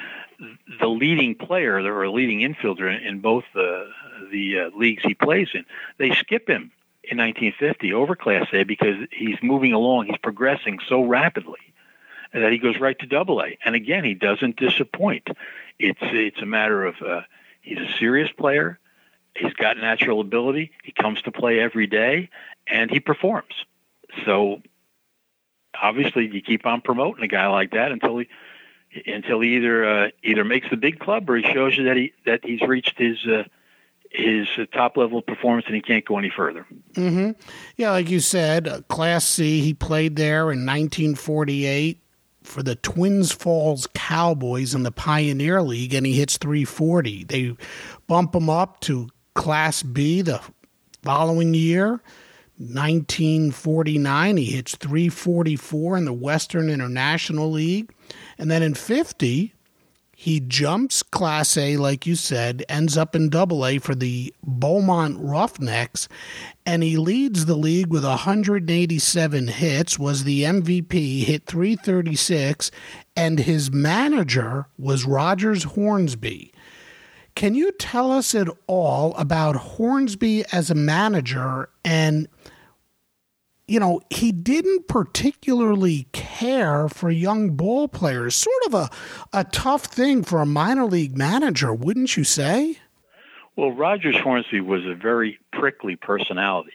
[0.81, 3.88] the leading player or leading infielder in, both the
[4.31, 5.64] the leagues he plays in.
[5.99, 6.73] They skip him
[7.05, 10.07] in 1950 over Class A because he's moving along.
[10.07, 11.61] He's progressing so rapidly
[12.33, 13.59] that he goes right to Double A.
[13.64, 15.29] And again, he doesn't disappoint.
[15.79, 17.23] It's it's a matter of uh,
[17.61, 18.79] he's a serious player.
[19.37, 20.73] He's got natural ability.
[20.85, 22.29] He comes to play every day,
[22.66, 23.55] and he performs.
[24.27, 24.61] So
[25.80, 28.28] obviously, you keep on promoting a guy like that until he
[29.06, 32.12] until he either uh, either makes the big club or he shows you that he
[32.26, 33.24] that he's reached his.
[33.26, 33.44] Uh,
[34.14, 36.66] his top level of performance and he can't go any further.
[36.92, 37.30] Mm-hmm.
[37.76, 41.98] Yeah, like you said, uh, Class C, he played there in 1948
[42.42, 47.24] for the Twins Falls Cowboys in the Pioneer League, and he hits 340.
[47.24, 47.56] They
[48.06, 50.40] bump him up to Class B the
[51.02, 52.00] following year.
[52.62, 57.92] 1949, he hits 344 in the Western International League.
[58.38, 59.53] And then in 50,
[60.22, 65.16] he jumps Class A, like you said, ends up in Double A for the Beaumont
[65.18, 66.09] Roughnecks,
[66.64, 72.70] and he leads the league with 187 hits, was the MVP, hit 336,
[73.16, 76.53] and his manager was Rogers Hornsby.
[77.35, 82.29] Can you tell us at all about Hornsby as a manager and–
[83.72, 88.35] you know, he didn't particularly care for young ball players.
[88.35, 88.90] Sort of a,
[89.32, 92.76] a tough thing for a minor league manager, wouldn't you say?
[93.56, 96.74] Well, Rogers Hornsby was a very prickly personality.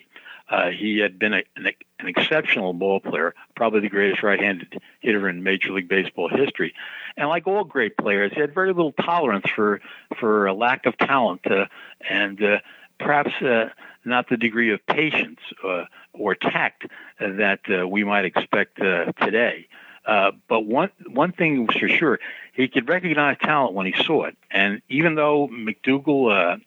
[0.50, 1.68] Uh, he had been a, an,
[2.00, 6.74] an, exceptional ball player, probably the greatest right-handed hitter in Major League Baseball history.
[7.16, 9.82] And like all great players, he had very little tolerance for
[10.20, 11.66] for a lack of talent, uh,
[12.10, 12.60] and uh,
[12.98, 13.70] perhaps uh,
[14.04, 15.84] not the degree of patience uh,
[16.14, 16.88] or tact
[17.20, 19.68] that uh, we might expect uh, today.
[20.06, 22.20] Uh, but one one thing was for sure,
[22.54, 24.38] he could recognize talent when he saw it.
[24.50, 26.58] And even though McDougal uh,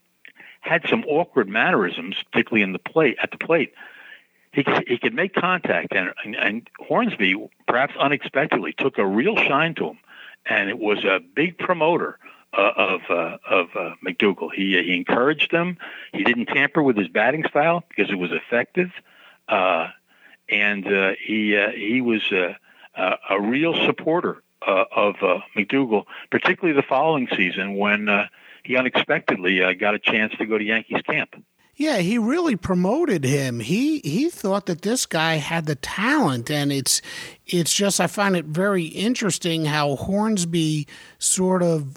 [0.61, 3.73] had some awkward mannerisms, particularly in the plate at the plate.
[4.53, 7.37] He he could make contact, and, and, and Hornsby,
[7.69, 9.99] perhaps unexpectedly, took a real shine to him,
[10.45, 12.19] and it was a big promoter
[12.53, 14.53] uh, of uh, of uh, McDougald.
[14.55, 15.79] He he encouraged him.
[16.13, 19.10] He didn't tamper with his batting style because it was effective, uh,
[19.51, 22.55] and uh, he uh, he was uh,
[22.97, 28.27] uh, a real supporter uh, of uh, McDougald, particularly the following season when uh,
[28.65, 31.43] he unexpectedly uh, got a chance to go to Yankees camp.
[31.77, 33.61] Yeah, he really promoted him.
[33.61, 37.01] He he thought that this guy had the talent, and it's
[37.47, 40.87] it's just I find it very interesting how Hornsby
[41.19, 41.97] sort of,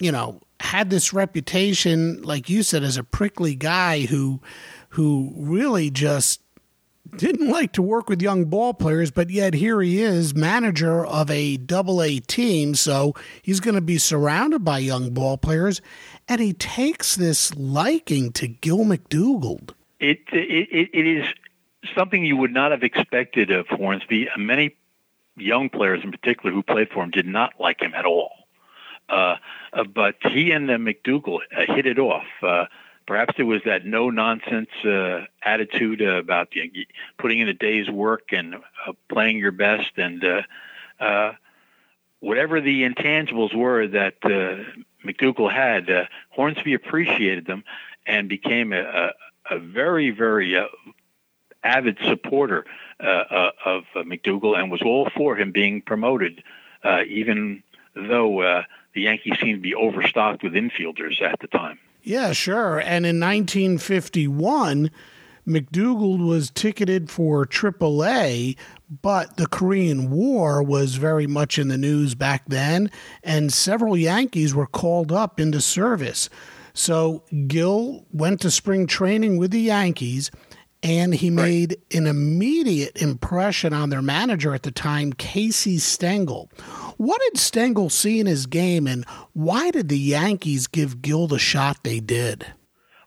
[0.00, 4.40] you know, had this reputation, like you said, as a prickly guy who
[4.88, 6.40] who really just
[7.16, 11.30] didn't like to work with young ball players, but yet here he is, manager of
[11.30, 12.74] a double A team.
[12.74, 15.80] So he's going to be surrounded by young ball players,
[16.28, 19.70] and he takes this liking to Gil McDougald.
[20.00, 21.26] It, it, it is
[21.94, 24.28] something you would not have expected of Hornsby.
[24.36, 24.76] Many
[25.36, 28.32] young players, in particular, who played for him, did not like him at all.
[29.08, 29.36] Uh,
[29.72, 32.26] uh, but he and uh, McDougald uh, hit it off.
[33.06, 36.70] Perhaps it was that no nonsense uh, attitude uh, about you know,
[37.18, 40.42] putting in a day's work and uh, playing your best and uh,
[40.98, 41.32] uh,
[42.18, 44.64] whatever the intangibles were that uh,
[45.06, 47.62] McDougald had, Hornsby appreciated them
[48.06, 49.12] and became a, a,
[49.52, 50.56] a very, very
[51.62, 52.64] avid supporter
[52.98, 56.42] of McDougald and was all for him being promoted,
[57.06, 57.62] even
[57.94, 58.64] though
[58.94, 61.78] the Yankees seemed to be overstocked with infielders at the time.
[62.06, 62.78] Yeah, sure.
[62.78, 64.92] And in 1951,
[65.44, 68.56] McDougald was ticketed for AAA,
[69.02, 72.92] but the Korean War was very much in the news back then,
[73.24, 76.30] and several Yankees were called up into service.
[76.74, 80.30] So Gil went to spring training with the Yankees,
[80.84, 81.98] and he made right.
[81.98, 86.52] an immediate impression on their manager at the time, Casey Stengel.
[86.96, 91.38] What did Stengel see in his game, and why did the Yankees give Gil the
[91.38, 92.46] shot they did?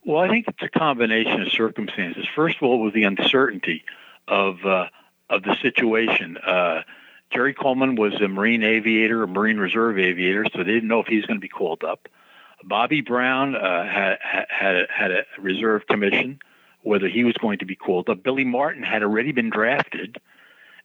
[0.05, 2.27] Well, I think it's a combination of circumstances.
[2.35, 3.83] First of all, it was the uncertainty
[4.27, 4.87] of uh,
[5.29, 6.37] of the situation.
[6.37, 6.83] Uh,
[7.31, 11.07] Jerry Coleman was a Marine aviator, a Marine Reserve aviator, so they didn't know if
[11.07, 12.07] he was going to be called up.
[12.63, 14.17] Bobby Brown uh, had
[14.49, 16.39] had had a reserve commission,
[16.81, 18.23] whether he was going to be called up.
[18.23, 20.19] Billy Martin had already been drafted,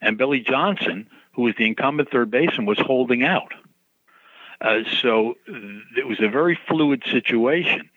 [0.00, 3.52] and Billy Johnson who was the incumbent third baseman, was holding out.
[4.60, 5.36] Uh, so
[5.96, 7.90] it was a very fluid situation.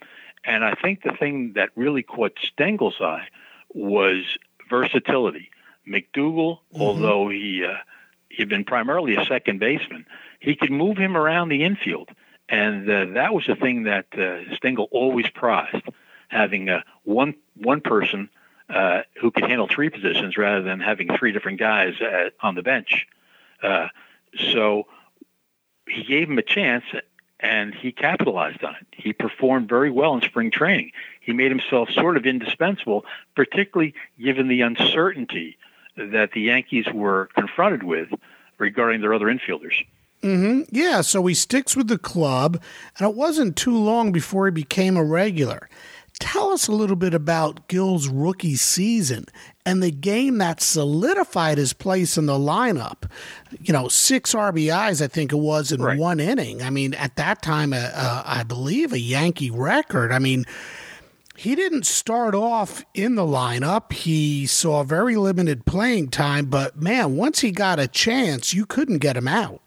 [0.44, 3.28] And I think the thing that really caught Stengel's eye
[3.74, 4.24] was
[4.70, 5.50] versatility.
[5.88, 6.82] McDougald, mm-hmm.
[6.82, 7.78] although he uh,
[8.30, 10.06] he'd been primarily a second baseman,
[10.40, 12.10] he could move him around the infield,
[12.50, 15.88] and uh, that was the thing that uh, Stengel always prized,
[16.28, 18.30] having uh, one one person
[18.70, 22.64] uh, who could handle three positions rather than having three different guys uh, on the
[22.64, 23.08] bench.
[23.62, 23.88] Uh,
[24.52, 24.86] so
[25.88, 26.84] he gave him a chance
[27.40, 28.88] and he capitalized on it.
[28.92, 30.92] He performed very well in spring training.
[31.22, 35.58] He made himself sort of indispensable, particularly given the uncertainty
[35.96, 38.10] that the Yankees were confronted with
[38.58, 39.86] regarding their other infielders.
[40.24, 40.62] Mm-hmm.
[40.72, 42.62] Yeah, so he sticks with the club,
[42.98, 45.70] and it wasn't too long before he became a regular.
[46.20, 49.26] Tell us a little bit about Gil's rookie season
[49.68, 53.04] and the game that solidified his place in the lineup.
[53.60, 56.00] You know, six RBIs, I think it was in right.
[56.00, 56.62] one inning.
[56.62, 60.14] I mean, at that time, uh, uh, I believe a Yankee record.
[60.14, 60.46] I mean,
[61.36, 63.92] he didn't start off in the lineup.
[63.92, 69.00] He saw very limited playing time, but man, once he got a chance, you couldn't
[69.00, 69.62] get him out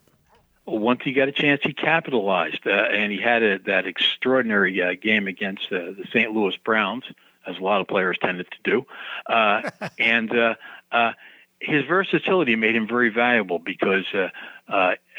[0.66, 4.94] once he got a chance, he capitalized, uh, and he had a, that extraordinary uh,
[5.00, 6.30] game against uh, the St.
[6.30, 7.02] Louis Browns,
[7.46, 8.86] as a lot of players tended to do.
[9.26, 10.54] Uh, and uh,
[10.92, 11.12] uh,
[11.60, 14.06] his versatility made him very valuable because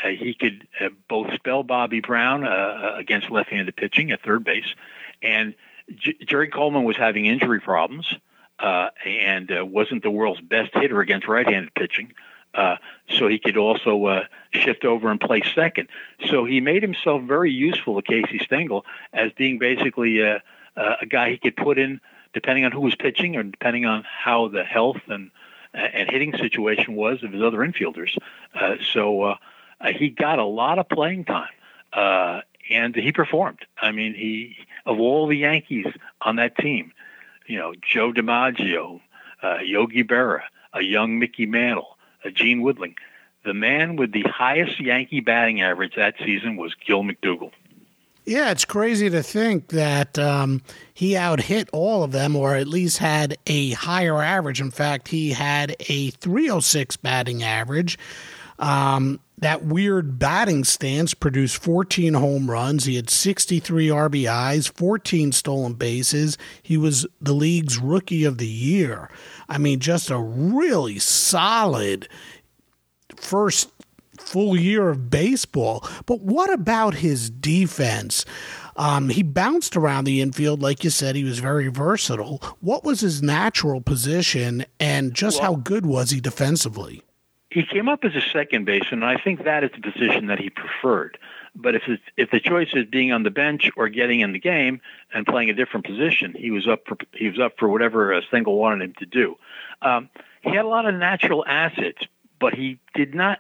[0.04, 0.68] he could
[1.08, 2.44] both spell Bobby Brown
[2.98, 4.74] against left-handed pitching at third base,
[5.22, 5.54] and
[5.94, 8.12] J- Jerry Coleman was having injury problems
[8.60, 12.14] and wasn't the world's best hitter against right-handed pitching.
[12.54, 12.76] Uh,
[13.10, 15.88] so he could also uh, shift over and play second.
[16.30, 20.44] So he made himself very useful to Casey Stengel as being basically a,
[20.76, 22.00] a guy he could put in
[22.34, 25.32] depending on who was pitching or depending on how the health and
[25.74, 28.18] and hitting situation was of his other infielders.
[28.54, 29.36] Uh, so uh,
[29.96, 31.50] he got a lot of playing time.
[31.94, 33.60] Uh, and he performed.
[33.82, 35.88] I mean, he of all the Yankees
[36.22, 36.94] on that team,
[37.48, 39.02] you know, Joe DiMaggio,
[39.64, 40.42] Yogi Berra,
[40.74, 42.96] a young Mickey Mantle, a Gene Woodling.
[43.44, 47.54] The man with the highest Yankee batting average that season was Gil McDougald.
[48.26, 50.62] Yeah, it's crazy to think that um,
[50.94, 54.62] he out hit all of them, or at least had a higher average.
[54.62, 57.98] In fact, he had a 306 batting average.
[58.60, 62.86] Um, that weird batting stance produced 14 home runs.
[62.86, 66.38] He had 63 RBIs, 14 stolen bases.
[66.62, 69.10] He was the league's rookie of the year.
[69.50, 72.08] I mean, just a really solid
[73.16, 73.72] first
[74.22, 75.88] full year of baseball.
[76.06, 78.26] But what about his defense?
[78.78, 81.16] Um, he bounced around the infield, like you said.
[81.16, 82.38] He was very versatile.
[82.62, 87.04] What was his natural position, and just well, how good was he defensively?
[87.52, 90.40] he came up as a second baseman, and I think that is the position that
[90.40, 91.18] he preferred.
[91.54, 91.84] But if
[92.16, 94.80] if the choice is being on the bench or getting in the game
[95.14, 98.22] and playing a different position, he was up for he was up for whatever a
[98.32, 99.36] single wanted him to do.
[99.82, 100.10] Um,
[100.42, 102.02] he had a lot of natural assets,
[102.40, 103.40] but he did not.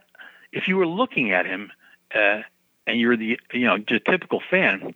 [0.51, 1.71] If you were looking at him,
[2.13, 2.41] uh,
[2.87, 4.93] and you're the you know just typical fan,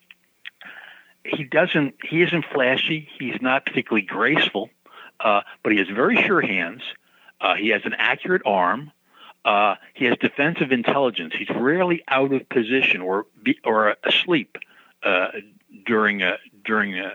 [1.23, 1.95] he doesn't.
[2.03, 3.07] He isn't flashy.
[3.17, 4.69] He's not particularly graceful,
[5.19, 6.81] uh, but he has very sure hands.
[7.39, 8.91] Uh, he has an accurate arm.
[9.43, 11.33] Uh, he has defensive intelligence.
[11.37, 14.57] He's rarely out of position or be, or asleep
[15.03, 15.27] uh,
[15.85, 17.11] during uh, during uh,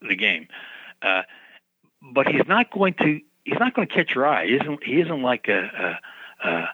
[0.00, 0.46] the game.
[1.02, 1.22] Uh,
[2.00, 4.46] but he's not going to he's not going to catch your eye.
[4.46, 5.98] He isn't he isn't like a
[6.44, 6.68] a, a,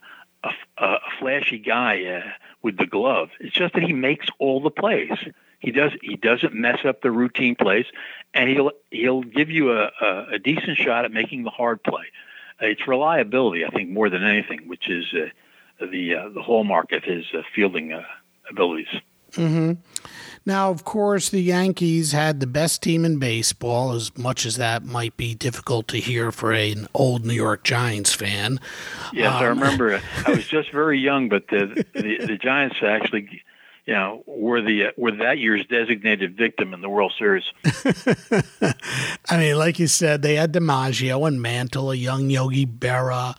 [0.79, 2.31] a flashy guy uh,
[2.63, 3.31] with the glove.
[3.41, 5.19] It's just that he makes all the plays.
[5.61, 7.87] He does he doesn't mess up the routine plays,
[8.35, 12.05] and he'll he'll give you a, a, a decent shot at making the hard play
[12.61, 16.93] Uh, it's reliability, I think, more than anything, which is uh, the uh, the hallmark
[16.93, 18.05] of his uh, fielding uh,
[18.51, 18.89] abilities.
[19.33, 19.73] Mm-hmm.
[20.47, 24.85] Now, of course, the Yankees had the best team in baseball, as much as that
[24.85, 28.61] might be difficult to hear for an old New York Giants fan.
[29.13, 30.01] Yes, um, I remember.
[30.25, 33.43] I was just very young, but the, the, the Giants actually
[33.87, 37.45] you know, were the were that year's designated victim in the World Series.
[39.29, 43.37] I mean, like you said, they had DiMaggio and Mantle, a young Yogi Berra,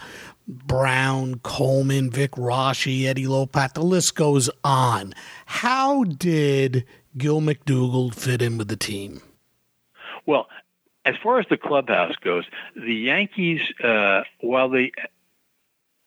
[0.48, 3.74] Brown, Coleman, Vic Raschi, Eddie Lopat.
[3.74, 5.14] The list goes on.
[5.46, 6.86] How did
[7.18, 9.22] Gil McDougald fit in with the team?
[10.26, 10.48] Well,
[11.06, 14.92] as far as the clubhouse goes, the Yankees, uh, while they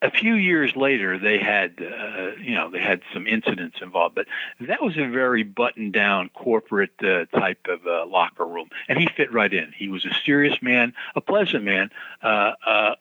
[0.03, 4.26] a few years later, they had, uh, you know, they had some incidents involved, but
[4.61, 9.07] that was a very buttoned down corporate uh, type of uh, locker room, and he
[9.14, 9.72] fit right in.
[9.76, 11.90] He was a serious man, a pleasant man,
[12.22, 12.94] uh, uh,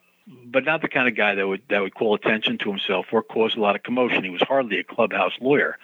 [0.46, 3.24] but not the kind of guy that would that would call attention to himself or
[3.24, 4.24] cause a lot of commotion.
[4.24, 5.78] He was hardly a clubhouse lawyer,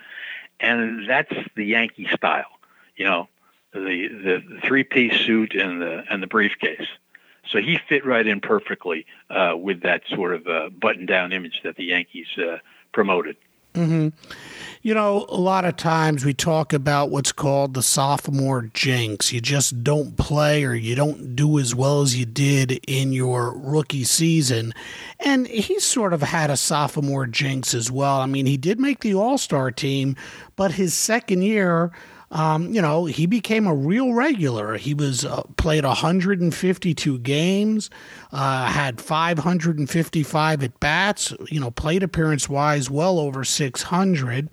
[0.59, 2.59] and that's the Yankee style,
[2.95, 3.27] you know,
[3.73, 6.87] the the, three piece suit and the and the briefcase.
[7.47, 11.61] So he fit right in perfectly uh, with that sort of uh, button down image
[11.63, 12.57] that the Yankees uh,
[12.91, 13.37] promoted.
[13.75, 14.09] Mm-hmm.
[14.81, 19.33] You know, a lot of times we talk about what's called the sophomore jinx.
[19.33, 23.57] You just don't play or you don't do as well as you did in your
[23.57, 24.73] rookie season.
[25.19, 28.19] And he sort of had a sophomore jinx as well.
[28.21, 30.15] I mean, he did make the All Star team,
[30.55, 31.91] but his second year,
[32.35, 34.75] um, you know, he became a real regular.
[34.75, 37.89] He was uh, played 152 games,
[38.33, 41.33] uh, had 555 at bats.
[41.47, 44.49] You know, plate appearance wise, well over 600.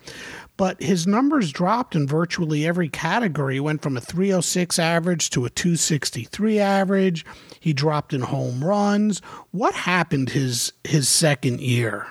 [0.57, 3.55] But his numbers dropped in virtually every category.
[3.55, 7.27] He went from a 306 average to a 263 average.
[7.59, 9.18] He dropped in home runs.
[9.51, 12.07] What happened his his second year?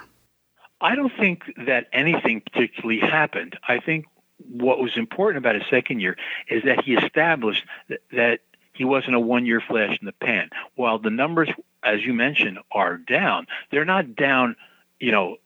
[0.81, 3.57] I don't think that anything particularly happened.
[3.69, 4.05] I think
[4.49, 6.17] what was important about his second year
[6.49, 8.39] is that he established that, that
[8.73, 10.49] he wasn't a one year flash in the pan.
[10.75, 11.49] While the numbers,
[11.83, 14.55] as you mentioned, are down, they're not down,
[14.99, 15.37] you know,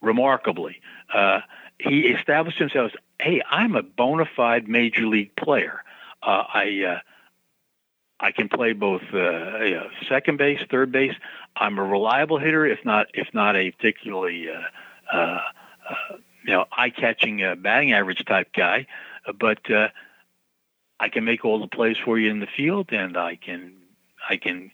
[0.00, 0.80] remarkably.
[1.12, 1.40] Uh,
[1.78, 5.82] he established himself as, hey, I'm a bona fide major league player.
[6.22, 6.98] Uh, I uh,
[8.20, 11.14] I can play both uh, you know, second base, third base.
[11.54, 15.40] I'm a reliable hitter, if not if not a particularly uh, uh,
[16.48, 18.86] you know, eye-catching uh, batting average type guy,
[19.26, 19.88] uh, but uh,
[20.98, 23.74] I can make all the plays for you in the field, and I can
[24.28, 24.70] I can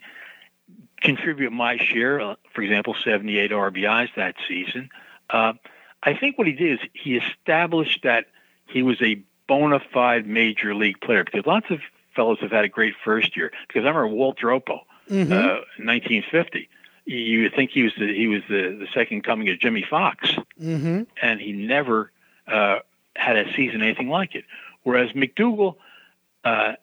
[1.01, 2.21] contribute my share.
[2.21, 4.89] Uh, for example, 78 RBIs that season.
[5.29, 5.55] Uh,
[6.01, 8.27] I think what he did is he established that
[8.69, 11.81] he was a bona fide major league player because lots of
[12.15, 13.51] fellows have had a great first year.
[13.67, 15.85] Because I remember Walt Dropo, mm-hmm.
[15.85, 16.69] 1950
[17.07, 20.31] you would think he was the, he was the, the second coming of Jimmie Foxx,
[20.61, 21.03] mm-hmm.
[21.21, 22.11] and he never
[22.47, 22.79] uh,
[23.15, 24.45] had a season anything like it.
[24.83, 25.77] Whereas McDougal,
[26.45, 26.75] uh,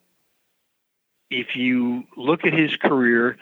[1.29, 3.37] if you look at his career,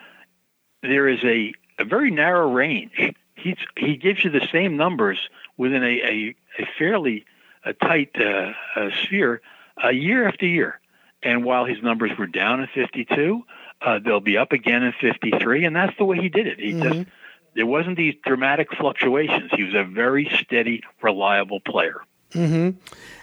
[0.81, 3.13] there is a, a very narrow range.
[3.35, 5.17] He's, he gives you the same numbers
[5.57, 7.25] within a, a, a fairly
[7.65, 9.41] a tight uh, uh, sphere
[9.83, 10.79] uh, year after year.
[11.21, 13.43] And while his numbers were down in 52,
[13.81, 16.59] uh, they'll be up again in 53, and that's the way he did it.
[16.59, 16.81] He mm-hmm.
[16.81, 17.09] just
[17.55, 19.51] there wasn't these dramatic fluctuations.
[19.55, 22.01] He was a very steady, reliable player.
[22.31, 22.77] Mm-hmm.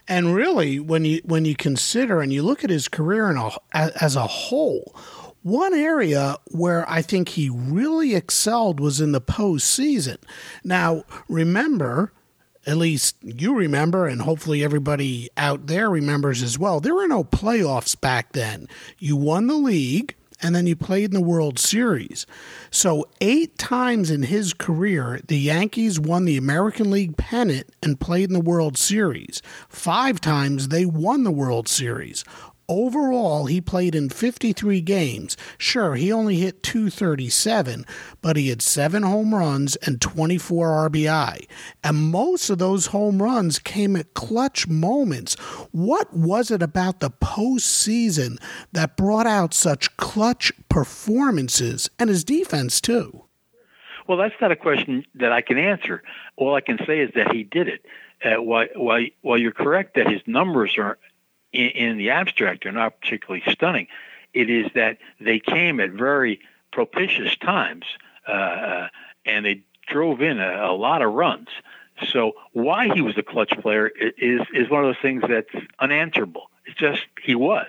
[0.08, 3.50] And really, when you when you consider and you look at his career in a,
[3.72, 4.96] as a whole,
[5.42, 10.16] one area where I think he really excelled was in the postseason.
[10.64, 12.12] Now, remember,
[12.66, 17.22] at least you remember, and hopefully everybody out there remembers as well, there were no
[17.22, 18.66] playoffs back then.
[18.98, 22.26] You won the league and then you played in the World Series.
[22.70, 28.28] So, eight times in his career, the Yankees won the American League pennant and played
[28.28, 29.42] in the World Series.
[29.68, 32.24] Five times they won the World Series.
[32.68, 35.36] Overall, he played in 53 games.
[35.56, 37.86] Sure, he only hit 237,
[38.20, 41.46] but he had seven home runs and 24 RBI.
[41.84, 45.34] And most of those home runs came at clutch moments.
[45.70, 48.38] What was it about the postseason
[48.72, 53.22] that brought out such clutch performances and his defense, too?
[54.08, 56.02] Well, that's not a question that I can answer.
[56.36, 57.84] All I can say is that he did it.
[58.24, 60.98] Uh, while, while, while you're correct that his numbers are
[61.52, 63.88] in, in the abstract are not particularly stunning.
[64.34, 66.40] It is that they came at very
[66.72, 67.84] propitious times,
[68.28, 68.88] uh, uh,
[69.24, 71.48] and they drove in a, a lot of runs.
[72.12, 76.50] So why he was a clutch player is is one of those things that's unanswerable.
[76.66, 77.68] It's just he was.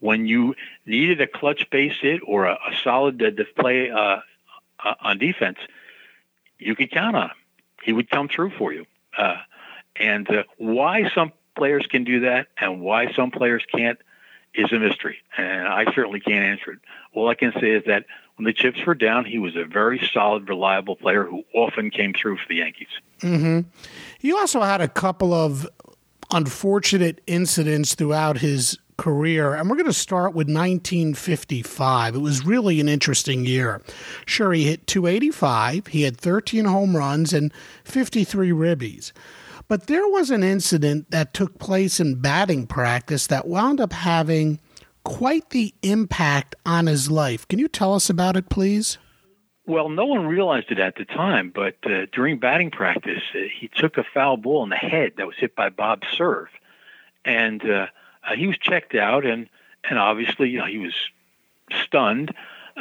[0.00, 4.18] When you needed a clutch base hit or a, a solid display uh,
[4.84, 5.58] uh, on defense,
[6.58, 7.36] you could count on him.
[7.84, 8.84] He would come through for you.
[9.16, 9.36] Uh,
[9.94, 13.98] and why some players can do that and why some players can't
[14.54, 15.18] is a mystery.
[15.36, 16.78] And I certainly can't answer it.
[17.14, 20.00] All I can say is that when the chips were down, he was a very
[20.12, 22.88] solid, reliable player who often came through for the Yankees.
[23.20, 23.68] Mm-hmm.
[24.18, 25.66] He also had a couple of
[26.32, 32.14] unfortunate incidents throughout his career, and we're going to start with 1955.
[32.14, 33.82] It was really an interesting year.
[34.24, 37.52] Sure, he hit 285, he had 13 home runs and
[37.84, 39.12] 53 ribbies.
[39.68, 44.60] But there was an incident that took place in batting practice that wound up having
[45.02, 47.46] quite the impact on his life.
[47.48, 48.98] Can you tell us about it, please?
[49.66, 53.68] Well, no one realized it at the time, but uh, during batting practice, uh, he
[53.68, 56.46] took a foul ball in the head that was hit by Bob Cerv,
[57.24, 57.86] and uh,
[58.24, 59.48] uh he was checked out, and
[59.82, 60.94] and obviously, you know, he was
[61.84, 62.32] stunned,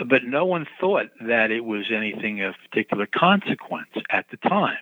[0.05, 4.77] but no one thought that it was anything of particular consequence at the time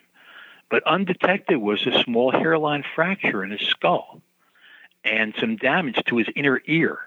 [0.74, 4.20] but undetected was a small hairline fracture in his skull
[5.04, 6.98] and some damage to his inner ear.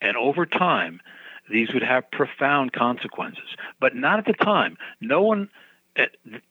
[0.00, 1.00] And over time,
[1.48, 3.44] these would have profound consequences,
[3.78, 4.76] but not at the time.
[5.00, 5.50] No one,
[5.94, 6.06] eh,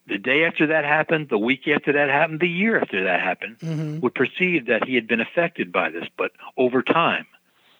[0.08, 3.60] the day after that happened, the week after that happened, the year after that happened,
[3.60, 4.00] mm-hmm.
[4.00, 6.06] would perceive that he had been affected by this.
[6.18, 7.28] But over time,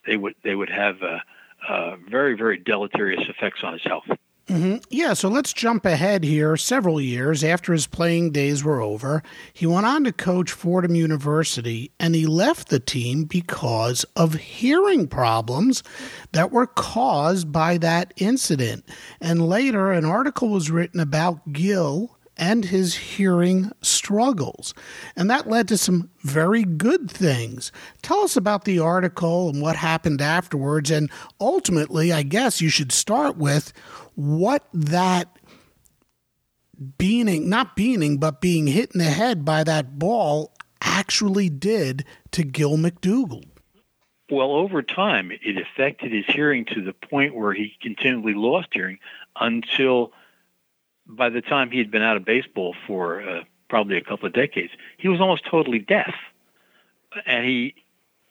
[0.06, 1.20] they would they would have uh,
[1.66, 4.10] uh, very very deleterious effects on his health.
[4.50, 4.78] Mm-hmm.
[4.90, 9.22] Yeah, so let's jump ahead here several years after his playing days were over.
[9.54, 15.08] He went on to coach Fordham University and he left the team because of hearing
[15.08, 15.84] problems
[16.32, 18.86] that were caused by that incident.
[19.22, 24.74] And later, an article was written about Gil and his hearing struggles.
[25.16, 27.72] And that led to some very good things.
[28.02, 30.90] Tell us about the article and what happened afterwards.
[30.90, 33.74] And ultimately, I guess you should start with
[34.20, 35.40] what that
[36.98, 42.44] being, not being, but being hit in the head by that ball actually did to
[42.44, 43.46] Gil McDougald.
[44.30, 49.00] Well, over time, it affected his hearing to the point where he continually lost hearing
[49.40, 50.12] until
[51.08, 54.34] by the time he had been out of baseball for uh, probably a couple of
[54.34, 56.14] decades, he was almost totally deaf.
[57.26, 57.76] And he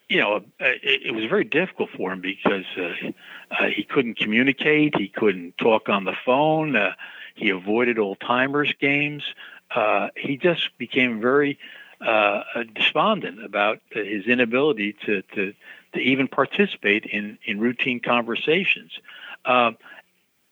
[0.09, 3.11] you know, uh, it, it was very difficult for him because uh,
[3.51, 6.93] uh, he couldn't communicate, he couldn't talk on the phone, uh,
[7.35, 9.23] he avoided old timers games.
[10.17, 11.59] He just became very
[12.75, 15.55] despondent about his inability to, to,
[15.93, 18.99] to even participate in, in routine conversations.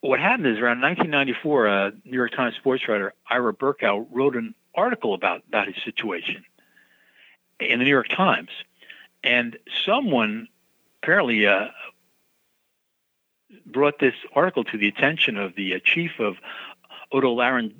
[0.00, 4.54] What happened is around 1994, uh, New York Times sports writer Ira Berkow wrote an
[4.74, 6.44] article about, about his situation
[7.58, 8.50] in the New York Times.
[9.26, 10.48] And someone
[11.02, 11.68] apparently uh,
[13.66, 16.36] brought this article to the attention of the uh, chief of
[17.12, 17.72] otolaryng.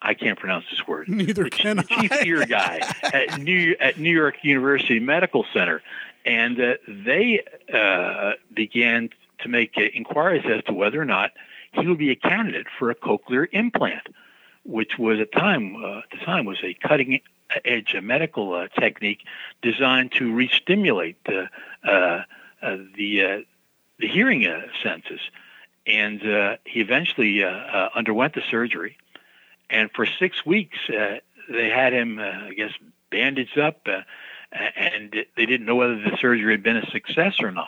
[0.00, 1.08] I can't pronounce this word.
[1.08, 5.82] Neither the, can the chief ear guy at New at New York University Medical Center,
[6.24, 11.32] and uh, they uh, began to make uh, inquiries as to whether or not
[11.72, 14.06] he would be a candidate for a cochlear implant,
[14.64, 17.20] which was at time uh, at the time was a cutting
[17.64, 19.20] edge a medical uh, technique
[19.60, 21.48] designed to re-stimulate the
[21.84, 22.22] uh,
[22.62, 23.44] uh, the
[23.98, 24.46] the hearing
[24.82, 25.20] senses.
[25.84, 26.20] And
[26.64, 28.96] he eventually underwent the surgery,
[29.68, 32.70] and for six weeks they had him, I guess,
[33.10, 33.88] bandaged up,
[34.52, 37.66] and they didn't know whether the surgery had been a success or not.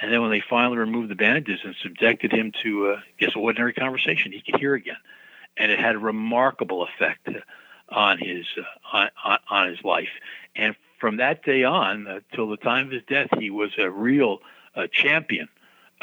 [0.00, 3.34] And then when they finally removed the bandages and subjected him to, uh, I guess,
[3.34, 4.96] ordinary conversation, he could hear again,
[5.56, 7.28] and it had a remarkable effect
[7.90, 8.46] on his
[8.92, 10.08] uh, on, on his life.
[10.54, 13.90] And from that day on uh, till the time of his death, he was a
[13.90, 14.38] real
[14.74, 15.48] uh, champion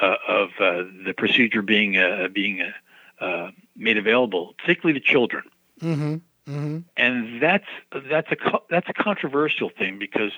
[0.01, 5.43] uh, of uh, the procedure being uh, being uh, uh, made available, particularly to children.
[5.81, 6.15] Mm-hmm.
[6.51, 6.79] Mm-hmm.
[6.97, 7.67] And that's
[8.09, 8.38] that's a
[8.69, 10.31] that's a controversial thing because,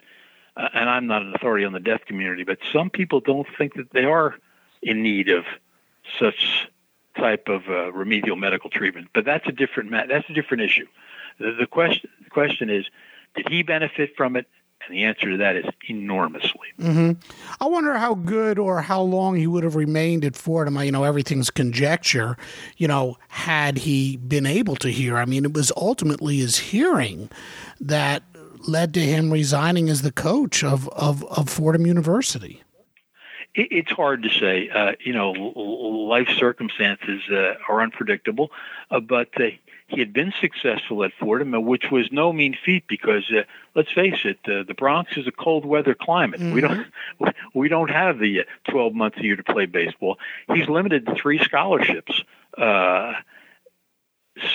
[0.55, 3.75] uh, and I'm not an authority on the deaf community, but some people don't think
[3.75, 4.35] that they are
[4.81, 5.45] in need of
[6.19, 6.69] such
[7.17, 9.07] type of uh, remedial medical treatment.
[9.13, 10.87] But that's a different that's a different issue.
[11.39, 12.85] The, the question the question is,
[13.35, 14.47] did he benefit from it?
[14.87, 16.67] And the answer to that is enormously.
[16.79, 17.13] Mm-hmm.
[17.59, 20.77] I wonder how good or how long he would have remained at Fordham.
[20.77, 22.37] You know, everything's conjecture.
[22.77, 27.29] You know, had he been able to hear, I mean, it was ultimately his hearing
[27.79, 28.23] that
[28.67, 32.61] led to him resigning as the coach of, of, of Fordham University.
[33.53, 34.69] it's hard to say.
[34.69, 38.51] Uh, you know, life circumstances uh, are unpredictable,
[38.91, 39.45] uh, but uh,
[39.87, 43.43] he had been successful at Fordham, which was no mean feat because uh,
[43.75, 46.39] let's face it, uh, the Bronx is a cold weather climate.
[46.39, 46.53] Mm-hmm.
[46.53, 46.87] We don't
[47.53, 50.17] we don't have the uh, 12 months a year to play baseball.
[50.53, 52.23] He's limited to three scholarships.
[52.57, 53.13] Uh,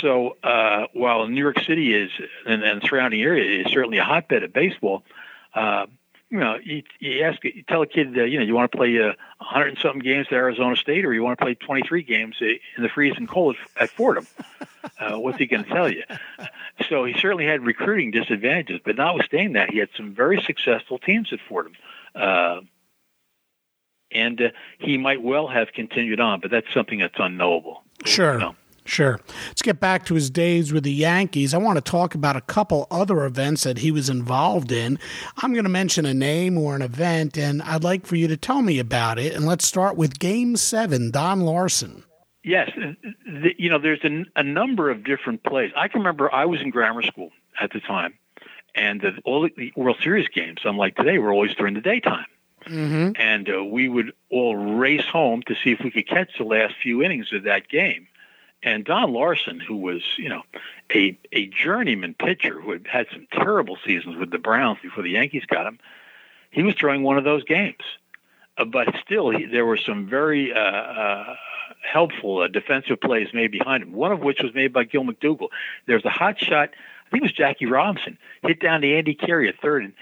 [0.00, 2.10] so uh, while New York City is
[2.46, 5.04] and, and surrounding area is certainly a hotbed of baseball,
[5.54, 5.86] uh,
[6.30, 8.78] you know, you, you ask, you tell a kid, uh, you know, you want to
[8.78, 11.54] play a uh, hundred and something games at Arizona State, or you want to play
[11.54, 14.26] 23 games in the freezing cold at Fordham.
[14.98, 16.02] Uh, what's he going to tell you?
[16.88, 21.34] So he certainly had recruiting disadvantages, but notwithstanding that, he had some very successful teams
[21.34, 21.74] at Fordham.
[22.14, 22.60] Uh,
[24.10, 27.82] and uh, he might well have continued on, but that's something that's unknowable.
[28.06, 28.34] Sure.
[28.34, 28.56] You know?
[28.84, 29.20] Sure.
[29.46, 31.54] Let's get back to his days with the Yankees.
[31.54, 34.98] I want to talk about a couple other events that he was involved in.
[35.36, 38.36] I'm going to mention a name or an event, and I'd like for you to
[38.36, 39.34] tell me about it.
[39.34, 42.04] And let's start with Game 7, Don Larsen.
[42.42, 42.70] Yes.
[43.26, 45.72] The, you know, there's a, a, number of different plays.
[45.76, 48.14] I can remember I was in grammar school at the time,
[48.74, 52.26] and the, all the World Series games, unlike today, were always during the daytime.
[52.66, 53.12] Mm-hmm.
[53.16, 56.74] And uh, we would all race home to see if we could catch the last
[56.82, 58.06] few innings of that game.
[58.62, 60.42] And Don Larsen, who was, you know,
[60.94, 65.10] a, a journeyman pitcher who had had some terrible seasons with the Browns before the
[65.10, 65.78] Yankees got him,
[66.50, 67.82] he was throwing one of those games.
[68.58, 71.36] Uh, but still, he, there were some very uh, uh,
[71.90, 75.48] helpful uh, defensive plays made behind him, one of which was made by Gil McDougald.
[75.86, 76.70] There's a hot shot,
[77.06, 79.92] I think it was Jackie Robinson, hit down to Andy Carey at third, and,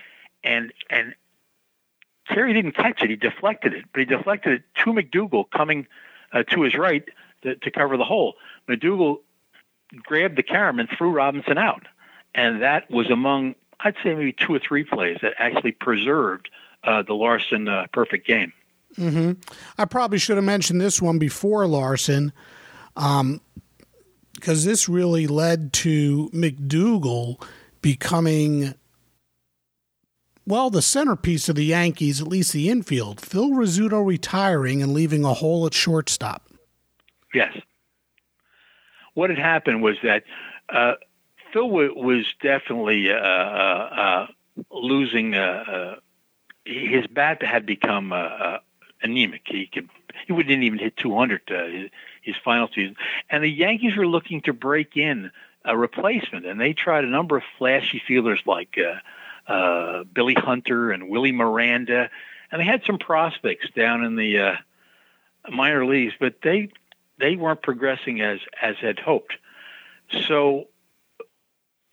[0.42, 1.14] and, and
[2.26, 3.10] Carey didn't catch it.
[3.10, 5.86] He deflected it, but he deflected it to McDougald coming
[6.32, 7.04] uh, to his right
[7.42, 8.34] to, to cover the hole.
[8.68, 9.18] McDougal
[10.02, 11.82] grabbed the carom and threw Robinson out.
[12.34, 16.50] And that was among, I'd say, maybe two or three plays that actually preserved
[16.84, 18.52] uh, the Larsen uh, perfect game.
[18.96, 19.32] Mm-hmm.
[19.76, 22.32] I probably should have mentioned this one before Larsen,
[22.94, 23.40] because um,
[24.42, 27.42] this really led to McDougal
[27.82, 28.74] becoming,
[30.46, 33.20] well, the centerpiece of the Yankees, at least the infield.
[33.20, 36.47] Phil Rizzuto retiring and leaving a hole at shortstop.
[37.38, 37.56] Yes.
[39.14, 40.24] What had happened was that
[40.68, 40.94] uh,
[41.52, 44.26] Phil w- was definitely uh, uh, uh
[44.72, 45.36] losing.
[45.36, 45.94] Uh, uh,
[46.64, 48.12] his bat had become
[49.02, 49.42] anemic.
[49.46, 49.88] He could
[50.26, 51.90] he didn't even hit 200 his,
[52.22, 52.96] his final season,
[53.30, 55.30] and the Yankees were looking to break in
[55.64, 58.76] a replacement, and they tried a number of flashy fielders like
[60.12, 62.10] Billy Hunter and Willie Miranda,
[62.50, 64.56] and they had some prospects down in the
[65.48, 66.70] minor leagues, but they
[67.18, 69.34] they weren't progressing as as had hoped.
[70.26, 70.68] So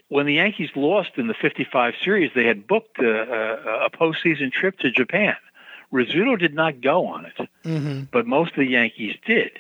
[0.08, 4.52] when the Yankees lost in the 55 series, they had booked a, a, a postseason
[4.52, 5.36] trip to Japan.
[5.92, 8.04] Rizzuto did not go on it, mm-hmm.
[8.12, 9.52] but most of the Yankees did.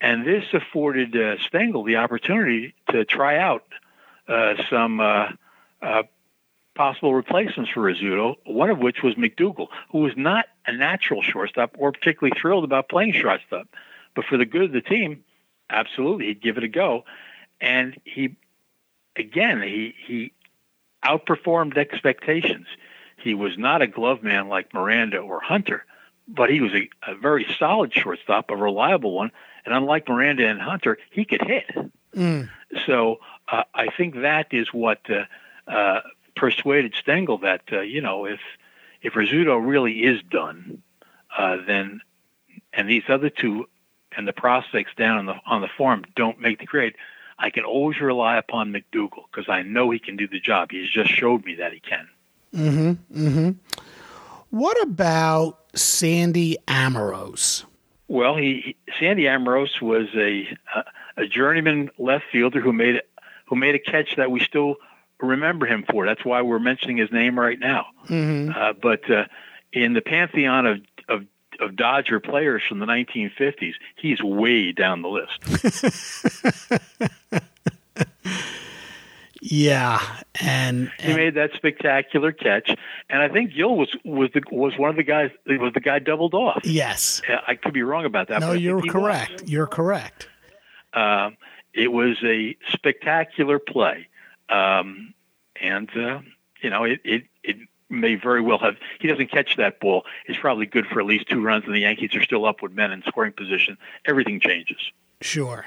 [0.00, 3.64] And this afforded uh, Stengel the opportunity to try out
[4.28, 5.28] uh, some uh,
[5.80, 6.02] uh,
[6.74, 11.76] possible replacements for Rizzuto, one of which was McDougald, who was not a natural shortstop
[11.78, 13.68] or particularly thrilled about playing shortstop.
[14.14, 15.24] But for the good of the team,
[15.70, 17.04] absolutely, he'd give it a go.
[17.60, 18.36] And he,
[19.16, 20.32] again, he he
[21.04, 22.66] outperformed expectations.
[23.16, 25.84] He was not a glove man like Miranda or Hunter,
[26.28, 29.30] but he was a, a very solid shortstop, a reliable one.
[29.64, 31.70] And unlike Miranda and Hunter, he could hit.
[32.14, 32.50] Mm.
[32.86, 35.24] So uh, I think that is what uh,
[35.70, 36.00] uh,
[36.36, 38.40] persuaded Stengel that uh, you know if
[39.02, 40.82] if Rizzuto really is done,
[41.36, 42.00] uh, then
[42.72, 43.68] and these other two
[44.16, 46.94] and the prospects down on the on the farm don't make the grade,
[47.38, 50.70] I can always rely upon McDougal because I know he can do the job.
[50.70, 52.08] He's just showed me that he can.
[52.54, 53.26] Mm-hmm.
[53.26, 53.50] Mm-hmm.
[54.50, 57.64] What about Sandy Amoros?
[58.06, 60.56] Well, he, Sandy Amoros was a
[61.16, 63.02] a journeyman left fielder who made
[63.46, 64.76] who made a catch that we still
[65.20, 66.06] remember him for.
[66.06, 67.86] That's why we're mentioning his name right now.
[68.08, 68.56] Mm-hmm.
[68.56, 69.24] Uh, but uh,
[69.72, 70.80] in the pantheon of,
[71.60, 75.40] of Dodger players from the 1950s, he's way down the list.
[79.40, 80.00] yeah,
[80.40, 82.74] and, and, he made that spectacular catch,
[83.10, 85.80] and I think Gil was was the, was one of the guys it was the
[85.80, 86.62] guy doubled off.
[86.64, 88.40] Yes, I could be wrong about that.
[88.40, 89.42] No, you're correct.
[89.42, 89.50] Was.
[89.50, 90.28] You're correct.
[90.92, 91.36] Um,
[91.72, 94.08] it was a spectacular play,
[94.48, 95.14] um,
[95.60, 96.20] and uh,
[96.62, 97.56] you know it, it it
[97.90, 98.76] may very well have.
[99.00, 100.04] He doesn't catch that ball.
[100.26, 102.72] It's probably good for at least two runs, and the Yankees are still up with
[102.72, 103.76] men in scoring position.
[104.04, 104.78] Everything changes.
[105.20, 105.66] Sure,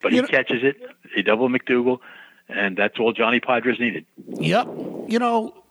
[0.00, 0.76] but you he know, catches it.
[1.14, 1.98] He double McDougal,
[2.48, 4.06] and that's all Johnny Podres needed.
[4.28, 4.68] Yep.
[5.08, 5.62] You know,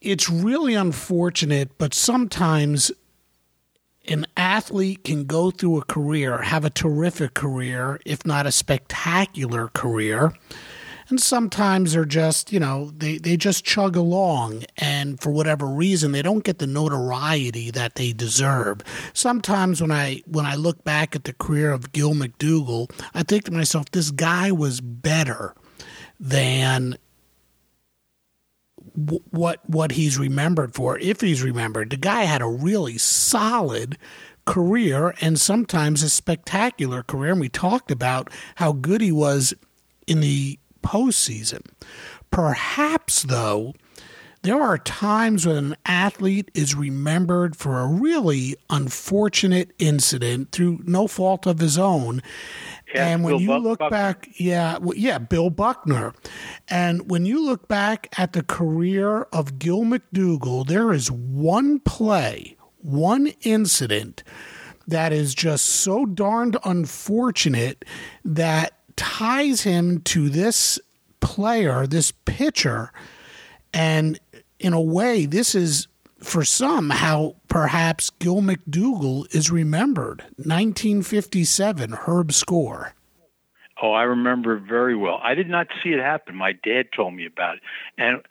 [0.00, 2.92] it's really unfortunate, but sometimes
[4.06, 9.68] an athlete can go through a career, have a terrific career, if not a spectacular
[9.68, 10.34] career.
[11.08, 16.12] And sometimes they're just, you know, they, they just chug along and for whatever reason
[16.12, 18.80] they don't get the notoriety that they deserve.
[19.12, 23.44] Sometimes when I when I look back at the career of Gil McDougald, I think
[23.44, 25.54] to myself, this guy was better
[26.18, 26.96] than
[29.30, 31.90] what what he's remembered for, if he's remembered.
[31.90, 33.98] The guy had a really solid
[34.44, 37.32] career and sometimes a spectacular career.
[37.32, 39.54] And we talked about how good he was
[40.06, 41.62] in the postseason.
[42.30, 43.74] Perhaps, though,
[44.42, 51.06] there are times when an athlete is remembered for a really unfortunate incident through no
[51.06, 52.22] fault of his own.
[52.94, 56.12] Yeah, and when Bill you Buck- look back, yeah, well, yeah, Bill Buckner.
[56.68, 62.56] And when you look back at the career of Gil McDougald, there is one play,
[62.82, 64.22] one incident
[64.86, 67.84] that is just so darned unfortunate
[68.26, 70.78] that ties him to this
[71.20, 72.92] player, this pitcher.
[73.72, 74.18] And
[74.58, 75.88] in a way, this is
[76.18, 80.22] for some how perhaps Gil McDougall is remembered.
[80.36, 82.94] 1957, Herb Score.
[83.82, 85.20] Oh, I remember very well.
[85.22, 86.34] I did not see it happen.
[86.36, 87.62] My dad told me about it.
[87.98, 88.22] And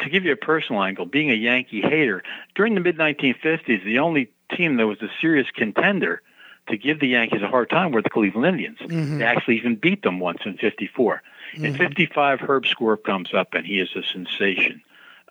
[0.00, 2.22] to give you a personal angle, being a Yankee hater,
[2.54, 6.22] during the mid 1950s, the only team that was a serious contender
[6.68, 8.78] to give the Yankees a hard time were the Cleveland Indians.
[8.78, 9.18] Mm-hmm.
[9.18, 11.22] They actually even beat them once in 54.
[11.54, 11.64] Mm-hmm.
[11.64, 14.82] In 55, Herb Score comes up and he is a sensation.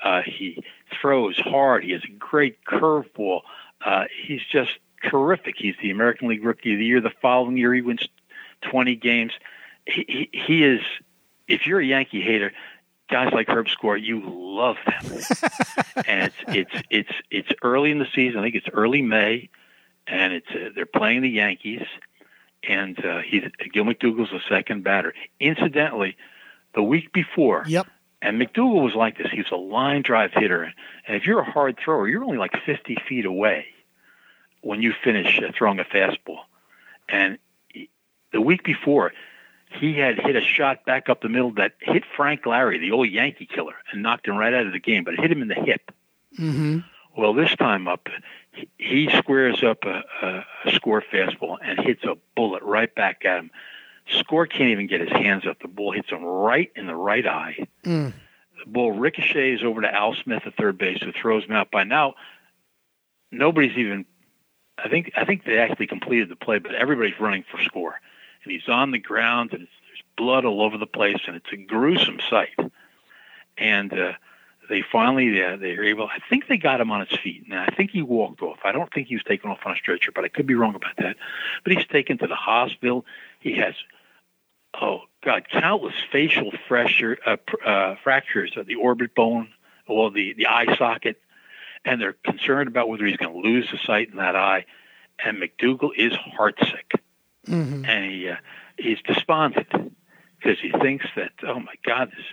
[0.03, 0.63] Uh, he
[1.01, 1.83] throws hard.
[1.83, 3.41] He has a great curveball.
[3.83, 4.71] Uh, he's just
[5.03, 5.55] terrific.
[5.57, 7.01] He's the American League Rookie of the Year.
[7.01, 8.07] The following year, he wins
[8.61, 9.33] 20 games.
[9.85, 10.81] He, he, he is,
[11.47, 12.51] if you're a Yankee hater,
[13.09, 15.19] guys like Herb Score, you love them.
[16.07, 18.39] and it's it's it's it's early in the season.
[18.39, 19.49] I think it's early May,
[20.07, 21.85] and it's uh, they're playing the Yankees,
[22.67, 23.43] and uh, he's
[23.73, 25.13] Gil McDougald's the second batter.
[25.39, 26.17] Incidentally,
[26.75, 27.87] the week before, Yep.
[28.21, 29.27] and McDougald was like this.
[29.31, 30.63] He was a line drive hitter,
[31.07, 33.67] and if you're a hard thrower, you're only like 50 feet away
[34.61, 36.39] when you finish uh, throwing a fastball.
[37.09, 37.37] And
[37.73, 37.89] he-
[38.33, 39.13] the week before,
[39.79, 43.09] he had hit a shot back up the middle that hit Frank Lary, the old
[43.09, 45.03] Yankee killer, and knocked him right out of the game.
[45.03, 45.91] But it hit him in the hip.
[46.39, 46.79] Mm-hmm.
[47.17, 48.07] Well, this time up,
[48.77, 53.39] he- squares up a, a, a Score fastball and hits a bullet right back at
[53.39, 53.51] him.
[54.07, 55.59] Score can't even get his hands up.
[55.59, 57.67] The ball hits him right in the right eye.
[57.83, 58.13] Mm.
[58.63, 61.71] The ball ricochets over to Al Smith at third base, who throws him out.
[61.71, 62.13] By now,
[63.31, 64.05] nobody's even.
[64.77, 67.99] I think I think they actually completed the play, but everybody's running for Score,
[68.43, 71.51] and he's on the ground, and it's, there's blood all over the place, and it's
[71.51, 72.55] a gruesome sight.
[73.57, 74.13] And uh,
[74.69, 76.07] they finally uh, they were able.
[76.07, 77.47] I think they got him on his feet.
[77.47, 78.59] Now I think he walked off.
[78.63, 80.75] I don't think he was taken off on a stretcher, but I could be wrong
[80.75, 81.15] about that.
[81.63, 83.05] But he's taken to the hospital.
[83.39, 83.75] He has
[84.81, 89.49] oh god, countless facial fracture, uh, pr- uh, fractures of the orbit bone
[89.87, 91.19] or the the eye socket,
[91.85, 94.65] and they're concerned about whether he's going to lose the sight in that eye.
[95.23, 96.99] And McDougald is heartsick,
[97.47, 97.85] Mm-hmm.
[97.85, 98.35] and he uh,
[98.77, 99.69] he's despondent
[100.37, 102.25] because he thinks that oh my god this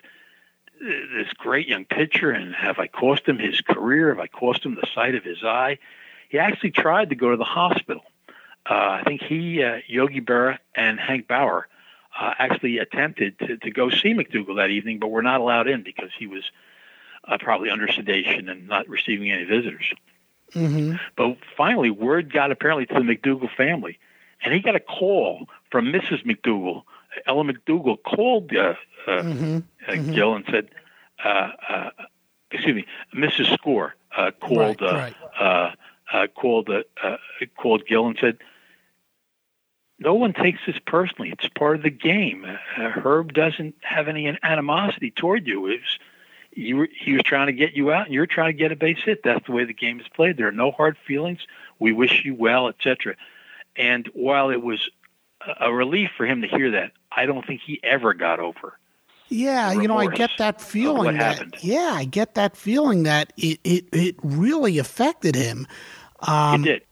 [0.80, 4.08] this great young pitcher and have I cost him his career?
[4.08, 5.78] Have I cost him the sight of his eye?
[6.28, 8.02] He actually tried to go to the hospital.
[8.68, 11.68] Uh, I think he, uh, Yogi Berra, and Hank Bauer
[12.18, 15.82] uh, actually attempted to, to go see McDougal that evening, but were not allowed in
[15.82, 16.44] because he was
[17.26, 19.92] uh, probably under sedation and not receiving any visitors.
[20.54, 20.96] Mm-hmm.
[21.16, 23.98] But finally, word got apparently to the McDougal family,
[24.42, 26.24] and he got a call from Mrs.
[26.24, 26.84] McDougal.
[27.26, 28.74] Ella McDougal called uh,
[29.06, 29.58] uh, Mm-hmm.
[29.88, 30.14] uh, Mhm.
[30.14, 30.68] Gil and said,
[31.24, 31.90] uh, uh,
[32.50, 33.52] "Excuse me, Mrs.
[33.54, 35.14] Score uh, called Right, uh, right.
[35.38, 35.70] uh,
[36.12, 37.16] uh, called uh, uh,
[37.56, 38.38] called Gil and said."
[40.00, 41.30] No one takes this personally.
[41.30, 42.44] It's part of the game.
[42.44, 45.68] Uh, Herb doesn't have any animosity toward you.
[45.68, 45.98] It's,
[46.52, 48.76] you were, he was trying to get you out, and you're trying to get a
[48.76, 49.22] base hit.
[49.22, 50.36] That's the way the game is played.
[50.36, 51.46] There are no hard feelings.
[51.78, 53.14] We wish you well, etc.
[53.76, 54.90] And while it was
[55.60, 58.78] a- relief for him to hear that, I don't think he ever got over.
[59.28, 61.56] Yeah, you know, I get that feeling what that happened.
[61.60, 65.66] yeah, I get that feeling that it it, it really affected him.
[66.20, 66.82] Um, he did.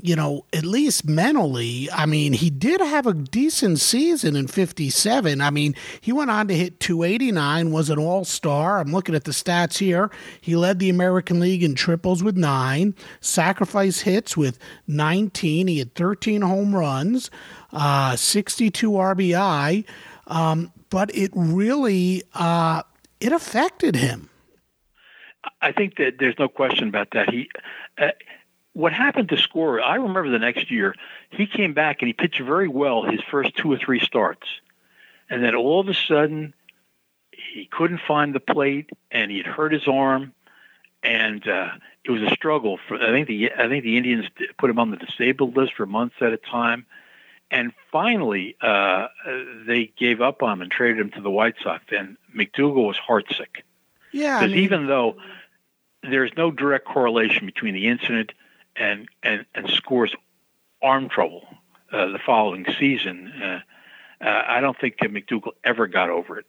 [0.00, 5.40] You know, at least mentally, I mean, he did have a decent season in 57.
[5.40, 8.78] I mean, he went on to hit 289, was an all star.
[8.78, 10.10] I'm looking at the stats here.
[10.40, 15.68] He led the American League in triples with nine, sacrifice hits with 19.
[15.68, 17.30] He had 13 home runs,
[17.72, 19.84] uh, 62 RBI.
[20.26, 22.82] Um, but it really, uh,
[23.20, 24.30] it affected him.
[25.62, 27.30] I think that there's no question about that.
[27.30, 27.48] He,
[27.98, 28.08] uh,
[28.76, 29.80] what happened to Score?
[29.80, 30.94] I remember the next year
[31.30, 34.46] he came back and he pitched very well his first two or three starts,
[35.30, 36.52] and then all of a sudden
[37.30, 40.34] he couldn't find the plate and he'd hurt his arm,
[41.02, 41.70] and uh,
[42.04, 42.78] it was a struggle.
[42.86, 44.26] For I think the I think the Indians
[44.58, 46.84] put him on the disabled list for months at a time.
[47.50, 49.06] And finally, uh,
[49.66, 51.84] they gave up on him and traded him to the White Sox.
[51.96, 53.62] And McDougal was heartsick.
[54.12, 54.36] Yeah.
[54.36, 55.16] I Because mean, even though
[56.02, 58.32] there's no direct correlation between the incident
[58.78, 60.14] and and, and Score's
[60.82, 61.46] arm trouble
[61.92, 66.46] uh, the following season, uh, uh, I don't think McDougal ever got over it.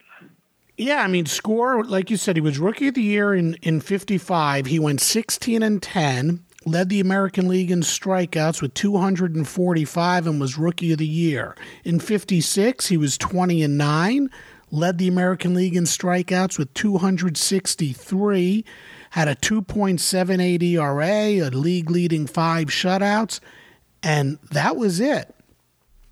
[0.78, 3.82] Yeah, I mean, Score like you said, he was rookie of the year in in
[3.82, 4.68] '55.
[4.68, 10.58] He went 16 and 10, led the American League in strikeouts with 245, and was
[10.58, 11.56] rookie of the year.
[11.84, 14.30] In '56, he was 20 and 9,
[14.70, 18.66] led the American League in strikeouts with 263,
[19.12, 23.40] had a 2.78 ERA, a league leading five shutouts,
[24.04, 25.34] and that was it.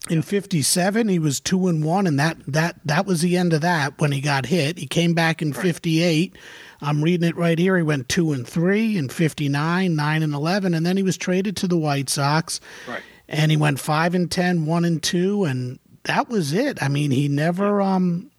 [0.08, 3.62] In '57, he was two and one, and that that that was the end of
[3.62, 4.00] that.
[4.00, 6.38] When he got hit, he came back in '58.
[6.82, 7.76] I'm reading it right here.
[7.76, 11.58] He went two and three in '59, nine and eleven, and then he was traded
[11.58, 12.60] to the White Sox.
[12.88, 13.02] Right.
[13.28, 16.84] And he went five and ten, one and two, and that was it.
[16.84, 17.82] I mean, he never.
[17.82, 18.30] Um,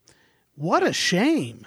[0.55, 1.67] what a shame.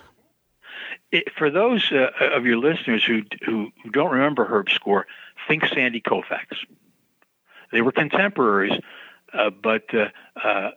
[1.11, 5.07] It, for those uh, of your listeners who, who don't remember Herb Score,
[5.47, 6.57] think Sandy Koufax.
[7.71, 8.79] They were contemporaries,
[9.33, 10.09] uh, but uh,
[10.43, 10.71] uh,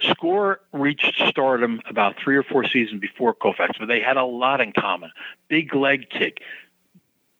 [0.00, 4.60] Score reached stardom about three or four seasons before Koufax, but they had a lot
[4.60, 5.10] in common.
[5.48, 6.40] Big leg kick,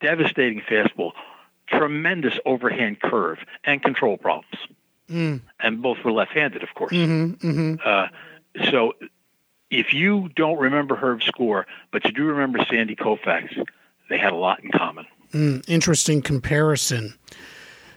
[0.01, 1.13] devastating fastball,
[1.67, 4.57] tremendous overhand curve, and control problems.
[5.09, 5.41] Mm.
[5.61, 6.93] And both were left-handed, of course.
[6.93, 7.75] Mm-hmm, mm-hmm.
[7.85, 8.09] Uh,
[8.71, 8.93] so
[9.73, 13.67] if you don't remember Herb Score, but you do remember Sandy Koufax,
[14.09, 15.07] they had a lot in common.
[15.33, 17.15] Mm, interesting comparison.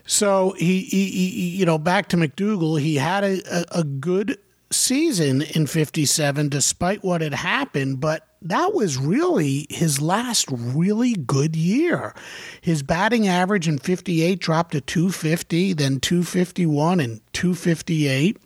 [0.06, 4.38] So he, he, he, you know, back to McDougal, he had a, a, a good
[4.70, 11.54] season in 57 despite what had happened, but that was really his last really good
[11.54, 12.14] year.
[12.60, 18.38] His batting average in 58 dropped to 250, then 251 and 258.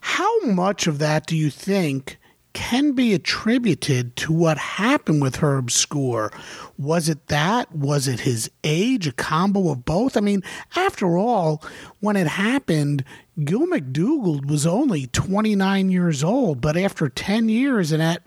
[0.00, 2.17] How much of that do you think
[2.52, 6.32] can be attributed to what happened with Herb Score?
[6.76, 7.74] Was it that?
[7.74, 9.06] Was it his age?
[9.06, 10.16] A combo of both?
[10.16, 10.42] I mean,
[10.76, 11.62] after all,
[12.00, 13.04] when it happened,
[13.44, 18.22] Gil McDougald was only 29 years old, but after 10 years and at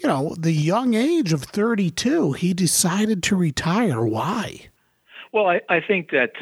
[0.00, 4.02] you know, the young age of 32, he decided to retire.
[4.02, 4.68] Why?
[5.32, 6.32] Well, I, I think that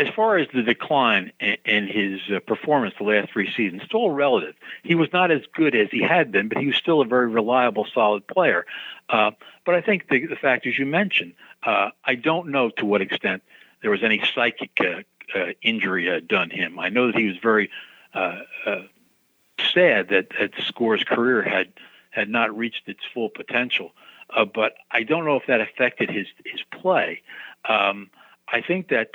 [0.00, 1.30] as far as the decline
[1.64, 4.54] in, his uh, performance the last three seasons, it's all relative.
[4.82, 7.28] He was not as good as he had been, but he was still a very
[7.28, 8.64] reliable, solid player.
[9.10, 9.32] Uh,
[9.66, 13.42] but I think the, the factors you mentioned, uh, I don't know to what extent
[13.82, 15.02] there was any psychic uh,
[15.38, 16.78] uh, injury uh, done him.
[16.78, 17.70] I know that he was very
[18.14, 21.72] sad that, that Score's career had
[22.10, 23.92] had not reached its full potential.
[24.54, 27.22] But I don't know if that affected his his play.
[27.68, 28.10] Um,
[28.48, 29.10] I think that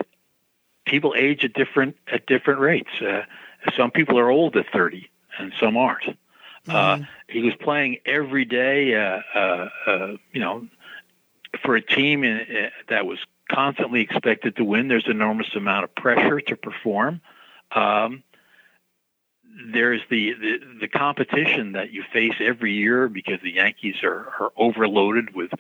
[0.85, 2.89] people age at different at different rates.
[3.01, 3.23] Uh,
[3.75, 5.09] some people are old at 30,
[5.39, 6.17] and some aren't.
[6.67, 10.67] Uh, he was playing every day, uh, uh, uh, you know,
[11.63, 13.19] for a team in, uh, that was
[13.51, 14.87] constantly expected to win.
[14.87, 17.21] There's an enormous amount of pressure to perform.
[17.71, 18.23] Um,
[19.71, 24.51] there's the, the, the competition that you face every year because the Yankees are, are
[24.57, 25.51] overloaded with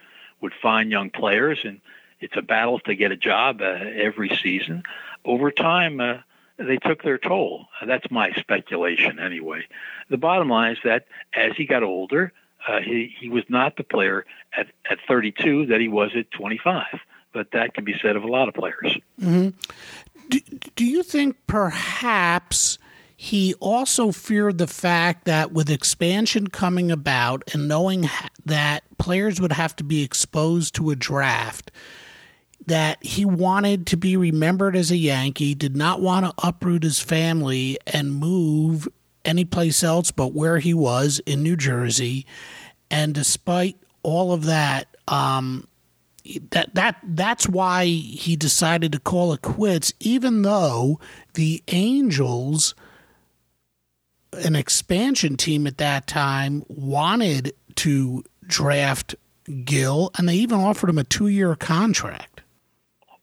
[0.41, 1.79] with fine young players, and
[2.19, 4.83] it's a battle to get a job uh, every season.
[5.25, 6.17] Over time, uh,
[6.57, 7.65] they took their toll.
[7.85, 9.65] That's my speculation, anyway.
[10.09, 12.31] The bottom line is that as he got older,
[12.67, 16.85] uh, he he was not the player at at 32 that he was at 25.
[17.33, 18.97] But that can be said of a lot of players.
[19.19, 19.49] Mm-hmm.
[20.29, 20.39] Do,
[20.75, 22.77] do you think perhaps?
[23.17, 28.09] he also feared the fact that with expansion coming about and knowing
[28.45, 31.71] that players would have to be exposed to a draft,
[32.67, 36.99] that he wanted to be remembered as a Yankee, did not want to uproot his
[36.99, 38.87] family and move
[39.23, 42.25] anyplace else but where he was in New Jersey.
[42.89, 45.67] And despite all of that, um,
[46.51, 50.99] that that that's why he decided to call it quits, even though
[51.35, 52.73] the Angels,
[54.33, 59.15] an expansion team at that time, wanted to draft
[59.63, 62.34] Gil, and they even offered him a two-year contract.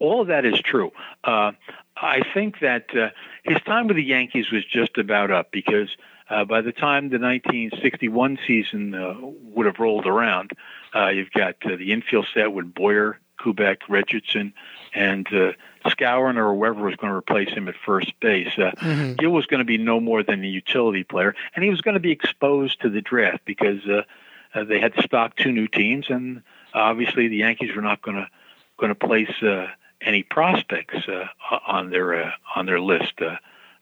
[0.02, 0.90] All of that is true.
[1.22, 1.52] Uh,
[1.96, 3.10] I think that uh,
[3.44, 5.96] his time with the Yankees was just about up because
[6.28, 10.50] uh, by the time the 1961 season uh, would have rolled around,
[10.92, 14.54] uh, you've got uh, the infield set with Boyer, Kubek, Richardson,
[14.92, 15.52] and uh,
[15.86, 18.58] Skowron or whoever was going to replace him at first base.
[18.58, 19.12] Uh, mm-hmm.
[19.14, 21.94] Gil was going to be no more than a utility player, and he was going
[21.94, 24.02] to be exposed to the draft because uh,
[24.52, 26.42] uh, they had to stock two new teams, and
[26.74, 28.28] obviously the Yankees were not going to
[28.78, 29.68] going to place uh,
[30.04, 31.26] any prospects uh,
[31.66, 33.36] on their uh, on their list uh,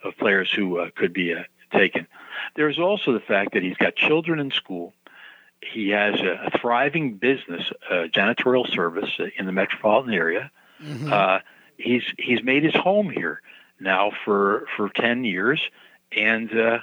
[0.05, 1.43] of players who uh, could be uh,
[1.73, 2.07] taken.
[2.57, 4.93] There's also the fact that he's got children in school.
[5.63, 10.51] He has a, thriving business, janitorial service in the metropolitan area.
[10.83, 11.13] Mm-hmm.
[11.13, 11.39] Uh,
[11.77, 13.43] he's he's made his home here
[13.79, 15.61] now for for ten years,
[16.13, 16.79] and uh,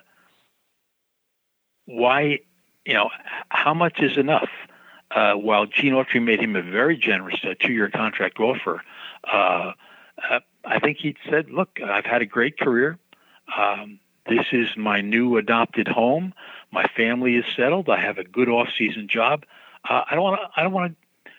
[1.85, 2.39] why,
[2.85, 3.09] you know,
[3.49, 4.49] how much is enough?
[5.09, 8.83] Uh, while Gene Autry made him a very generous uh, two-year contract offer,
[9.23, 9.71] uh,
[10.29, 12.97] uh, I think he said, "Look, I've had a great career.
[13.57, 16.33] Um, this is my new adopted home.
[16.71, 17.89] My family is settled.
[17.89, 19.45] I have a good off-season job.
[19.89, 20.59] Uh, I don't want to.
[20.59, 21.31] I don't want to.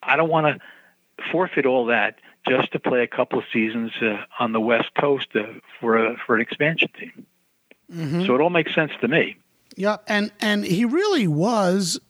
[0.00, 4.24] I don't want to forfeit all that just to play a couple of seasons uh,
[4.38, 5.44] on the West Coast uh,
[5.80, 7.26] for a, for an expansion team.
[7.92, 8.26] Mm-hmm.
[8.26, 9.36] So it all makes sense to me.
[9.76, 12.00] Yeah, and and he really was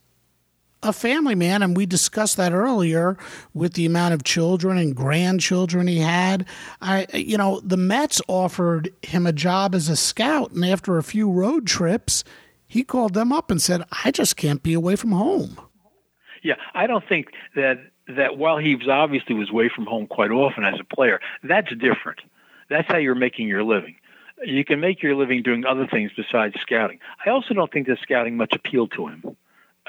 [0.84, 3.16] a family man, and we discussed that earlier
[3.52, 6.46] with the amount of children and grandchildren he had.
[6.80, 11.02] I, you know, the Mets offered him a job as a scout, and after a
[11.02, 12.22] few road trips,
[12.66, 15.58] he called them up and said, "I just can't be away from home."
[16.42, 20.30] Yeah, I don't think that that while he was obviously was away from home quite
[20.30, 22.20] often as a player, that's different.
[22.68, 23.96] That's how you're making your living.
[24.44, 26.98] You can make your living doing other things besides scouting.
[27.24, 29.36] I also don't think that scouting much appealed to him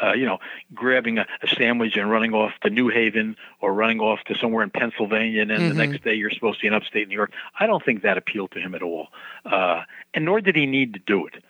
[0.01, 0.39] uh, you know,
[0.73, 4.63] grabbing a, a, sandwich and running off to New Haven or running off to somewhere
[4.63, 5.77] in Pennsylvania, and then mm-hmm.
[5.77, 7.31] the next day you're supposed to be in upstate New York.
[7.59, 9.07] I don't think that appealed to him at all,
[9.45, 9.83] uh,
[10.13, 11.43] and nor did he need to do it.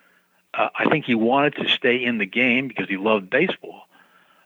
[0.54, 3.82] Uh, I think he wanted to stay in the game because he loved baseball.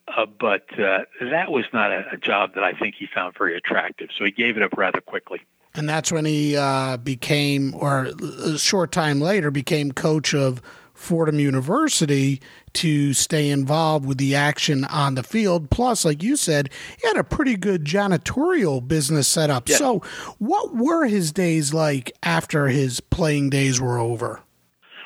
[0.07, 3.55] Uh, but uh, that was not a, a, job that I think he found very
[3.55, 5.41] attractive, so he gave it up rather quickly.
[5.75, 8.09] And that's when he uh, became, or
[8.43, 10.63] a short time later, became coach of
[10.95, 12.41] Fordham University
[12.73, 15.69] to stay involved with the action on the field.
[15.69, 16.69] Plus, like you said,
[17.01, 19.69] he had a pretty good janitorial business set up.
[19.69, 20.01] So,
[20.37, 24.41] what were his days like after his playing days were over?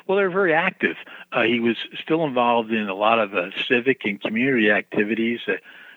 [0.08, 0.98] Well, they were very active.
[1.32, 5.40] Uh, he was still involved in a lot of uh, civic and community activities.
[5.48, 5.54] Uh,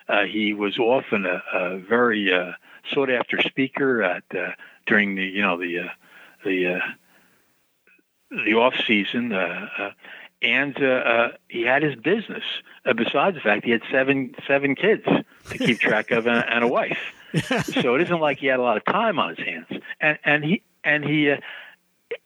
[0.08, 2.52] uh he was often a, a very uh,
[2.92, 4.52] sought after speaker at uh,
[4.86, 5.90] during the you know the
[6.44, 6.80] the
[8.30, 9.32] the off season,
[10.42, 12.44] and uh, uh, he had his business.
[12.84, 15.04] Uh, besides the fact he had seven seven kids
[15.50, 16.98] to keep track of and, and a wife,
[17.64, 19.66] so it isn't like he had a lot of time on his hands.
[20.00, 21.36] And and he and he, uh,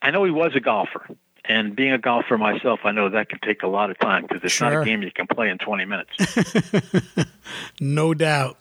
[0.02, 1.06] I know he was a golfer.
[1.46, 4.44] And being a golfer myself, I know that can take a lot of time because
[4.44, 4.70] it's sure.
[4.70, 7.24] not a game you can play in 20 minutes.
[7.80, 8.58] no doubt.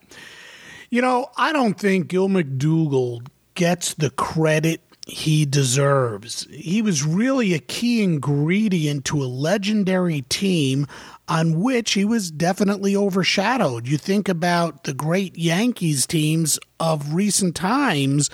[0.90, 6.48] You know, I don't think Gil McDougald gets the credit he deserves.
[6.52, 10.88] He was really a key ingredient to a legendary team
[11.28, 13.88] on which he was definitely overshadowed.
[13.88, 18.30] You think about the great Yankees teams of recent times,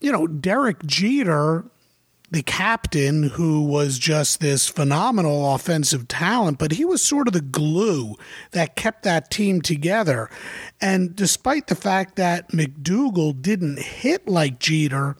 [0.00, 1.64] you know, Derek Jeter,
[2.30, 7.40] the captain, who was just this phenomenal offensive talent, but he was sort of the
[7.40, 8.14] glue
[8.50, 10.28] that kept that team together.
[10.80, 15.16] And despite the fact that McDougal didn't hit like Jeter,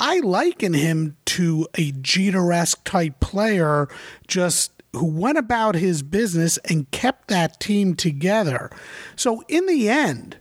[0.00, 3.88] I liken him to a Jeter-esque type player,
[4.26, 8.70] just who went about his business and kept that team together.
[9.16, 10.38] So, in the end,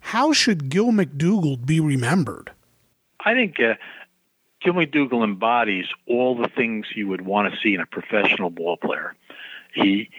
[0.00, 2.52] how should Gil McDougald be remembered?
[3.24, 3.74] I think uh,
[4.62, 8.76] Gil McDougald embodies all the things you would want to see in a professional ball
[8.76, 9.14] player.
[9.74, 10.10] He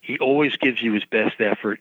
[0.00, 1.80] he always gives you his best effort.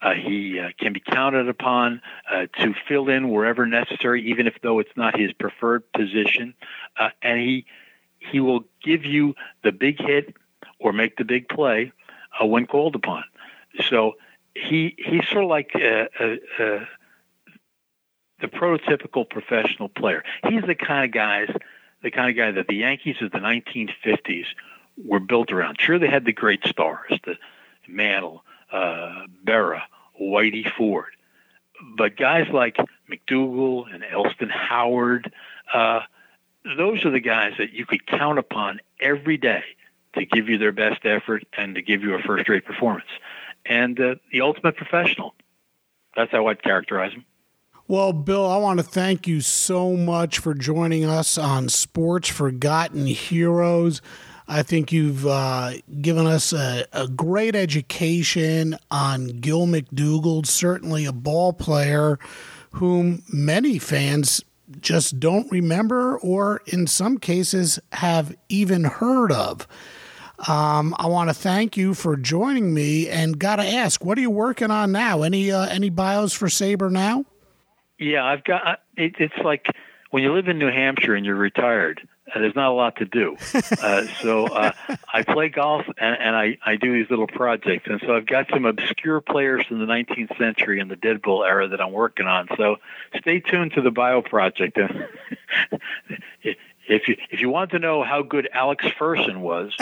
[0.00, 4.54] Uh, he uh, can be counted upon uh, to fill in wherever necessary, even if
[4.62, 6.54] though it's not his preferred position.
[6.98, 7.66] Uh, and he
[8.18, 10.34] he will give you the big hit
[10.78, 11.92] or make the big play
[12.40, 13.24] uh, when called upon.
[13.88, 14.14] So
[14.54, 16.06] he he's sort of like uh,
[18.40, 20.22] the prototypical professional player.
[20.48, 21.50] He's the kind of guys,
[22.02, 24.46] the kind of guy that the Yankees of the 1950s
[25.04, 25.80] were built around.
[25.80, 27.36] Sure, they had the great stars, the
[27.88, 29.82] Mantle, uh, Berra,
[30.20, 31.12] Whitey Ford.
[31.96, 32.76] But guys like
[33.10, 35.32] McDougald and Elston Howard,
[35.72, 36.00] uh,
[36.76, 39.62] those are the guys that you could count upon every day
[40.14, 43.08] to give you their best effort and to give you a first rate performance.
[43.64, 45.34] And uh, the ultimate professional.
[46.16, 47.24] That's how I'd characterize him.
[47.86, 53.06] Well, Bill, I want to thank you so much for joining us on Sports Forgotten
[53.06, 54.02] Heroes.
[54.48, 61.12] I think you've uh, given us a, a, great education on Gil McDougald, certainly a
[61.12, 62.18] ball player
[62.70, 64.42] whom many fans
[64.80, 69.68] just don't remember or in some cases have even heard of.
[70.46, 74.20] Um, I want to thank you for joining me and got to ask, what are
[74.20, 75.22] you working on now?
[75.22, 77.24] Any uh, any bios for SABR now?
[77.98, 79.66] Yeah, I've got it, it's like
[80.10, 83.04] when you live in New Hampshire and you're retired, uh, there's not a lot to
[83.04, 83.36] do.
[83.80, 84.72] Uh, so uh,
[85.12, 87.86] I play golf and, and I, I do these little projects.
[87.88, 91.44] And so I've got some obscure players from the 19th century and the Dead Ball
[91.44, 92.48] era that I'm working on.
[92.56, 92.76] So
[93.18, 94.78] stay tuned to the bio project.
[96.88, 99.74] if you if you want to know how good Alex Ferguson was,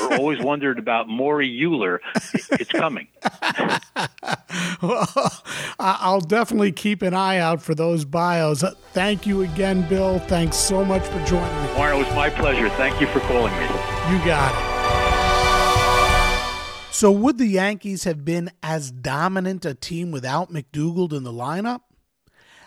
[0.00, 2.00] or always wondered about Maury Euler,
[2.32, 3.08] it's coming.
[4.82, 5.42] well,
[5.78, 8.62] I'll definitely keep an eye out for those bios.
[8.92, 10.18] Thank you again, Bill.
[10.20, 11.74] Thanks so much for joining me.
[11.74, 12.68] Warren, it was my pleasure.
[12.70, 13.62] Thank you for calling me.
[13.62, 14.80] You got it.
[16.92, 21.80] So, would the Yankees have been as dominant a team without McDougald in the lineup?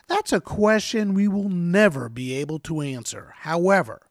[0.07, 3.33] That's a question we will never be able to answer.
[3.39, 4.01] However,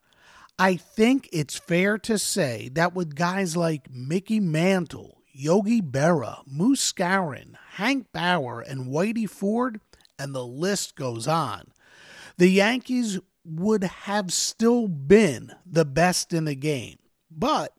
[0.59, 6.93] I think it's fair to say that with guys like Mickey Mantle, Yogi Berra, Moose
[6.93, 9.81] Skowron, Hank Bauer, and Whitey Ford,
[10.19, 11.71] and the list goes on,
[12.37, 16.97] the Yankees would have still been the best in the game.
[17.31, 17.73] But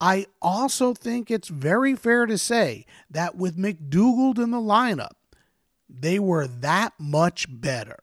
[0.00, 5.14] I also think it's very fair to say that with McDougald in the lineup,
[5.92, 7.98] they were that much better.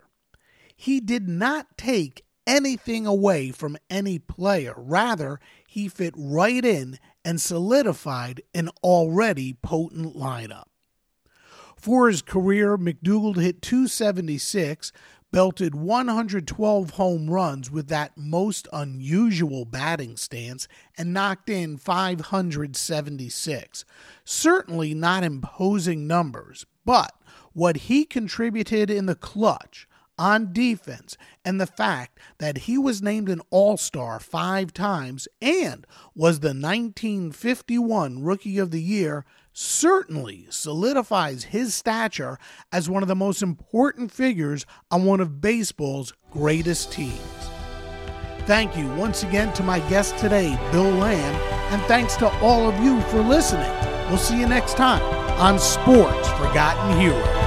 [0.75, 4.73] He did not take anything away from any player.
[4.77, 10.65] Rather, he fit right in and solidified an already potent lineup.
[11.75, 14.91] For his career, McDougald hit 276,
[15.31, 20.67] belted 112 home runs with that most unusual batting stance,
[20.97, 23.85] and knocked in 576.
[24.23, 27.13] Certainly not imposing numbers, but
[27.57, 33.29] what he contributed in the clutch on defense and the fact that he was named
[33.29, 41.45] an All Star five times and was the 1951 Rookie of the Year certainly solidifies
[41.45, 42.37] his stature
[42.71, 47.17] as one of the most important figures on one of baseball's greatest teams.
[48.41, 51.35] Thank you once again to my guest today, Bill Lamb,
[51.73, 53.71] and thanks to all of you for listening.
[54.09, 55.01] We'll see you next time
[55.39, 57.46] on Sports Forgotten Heroes.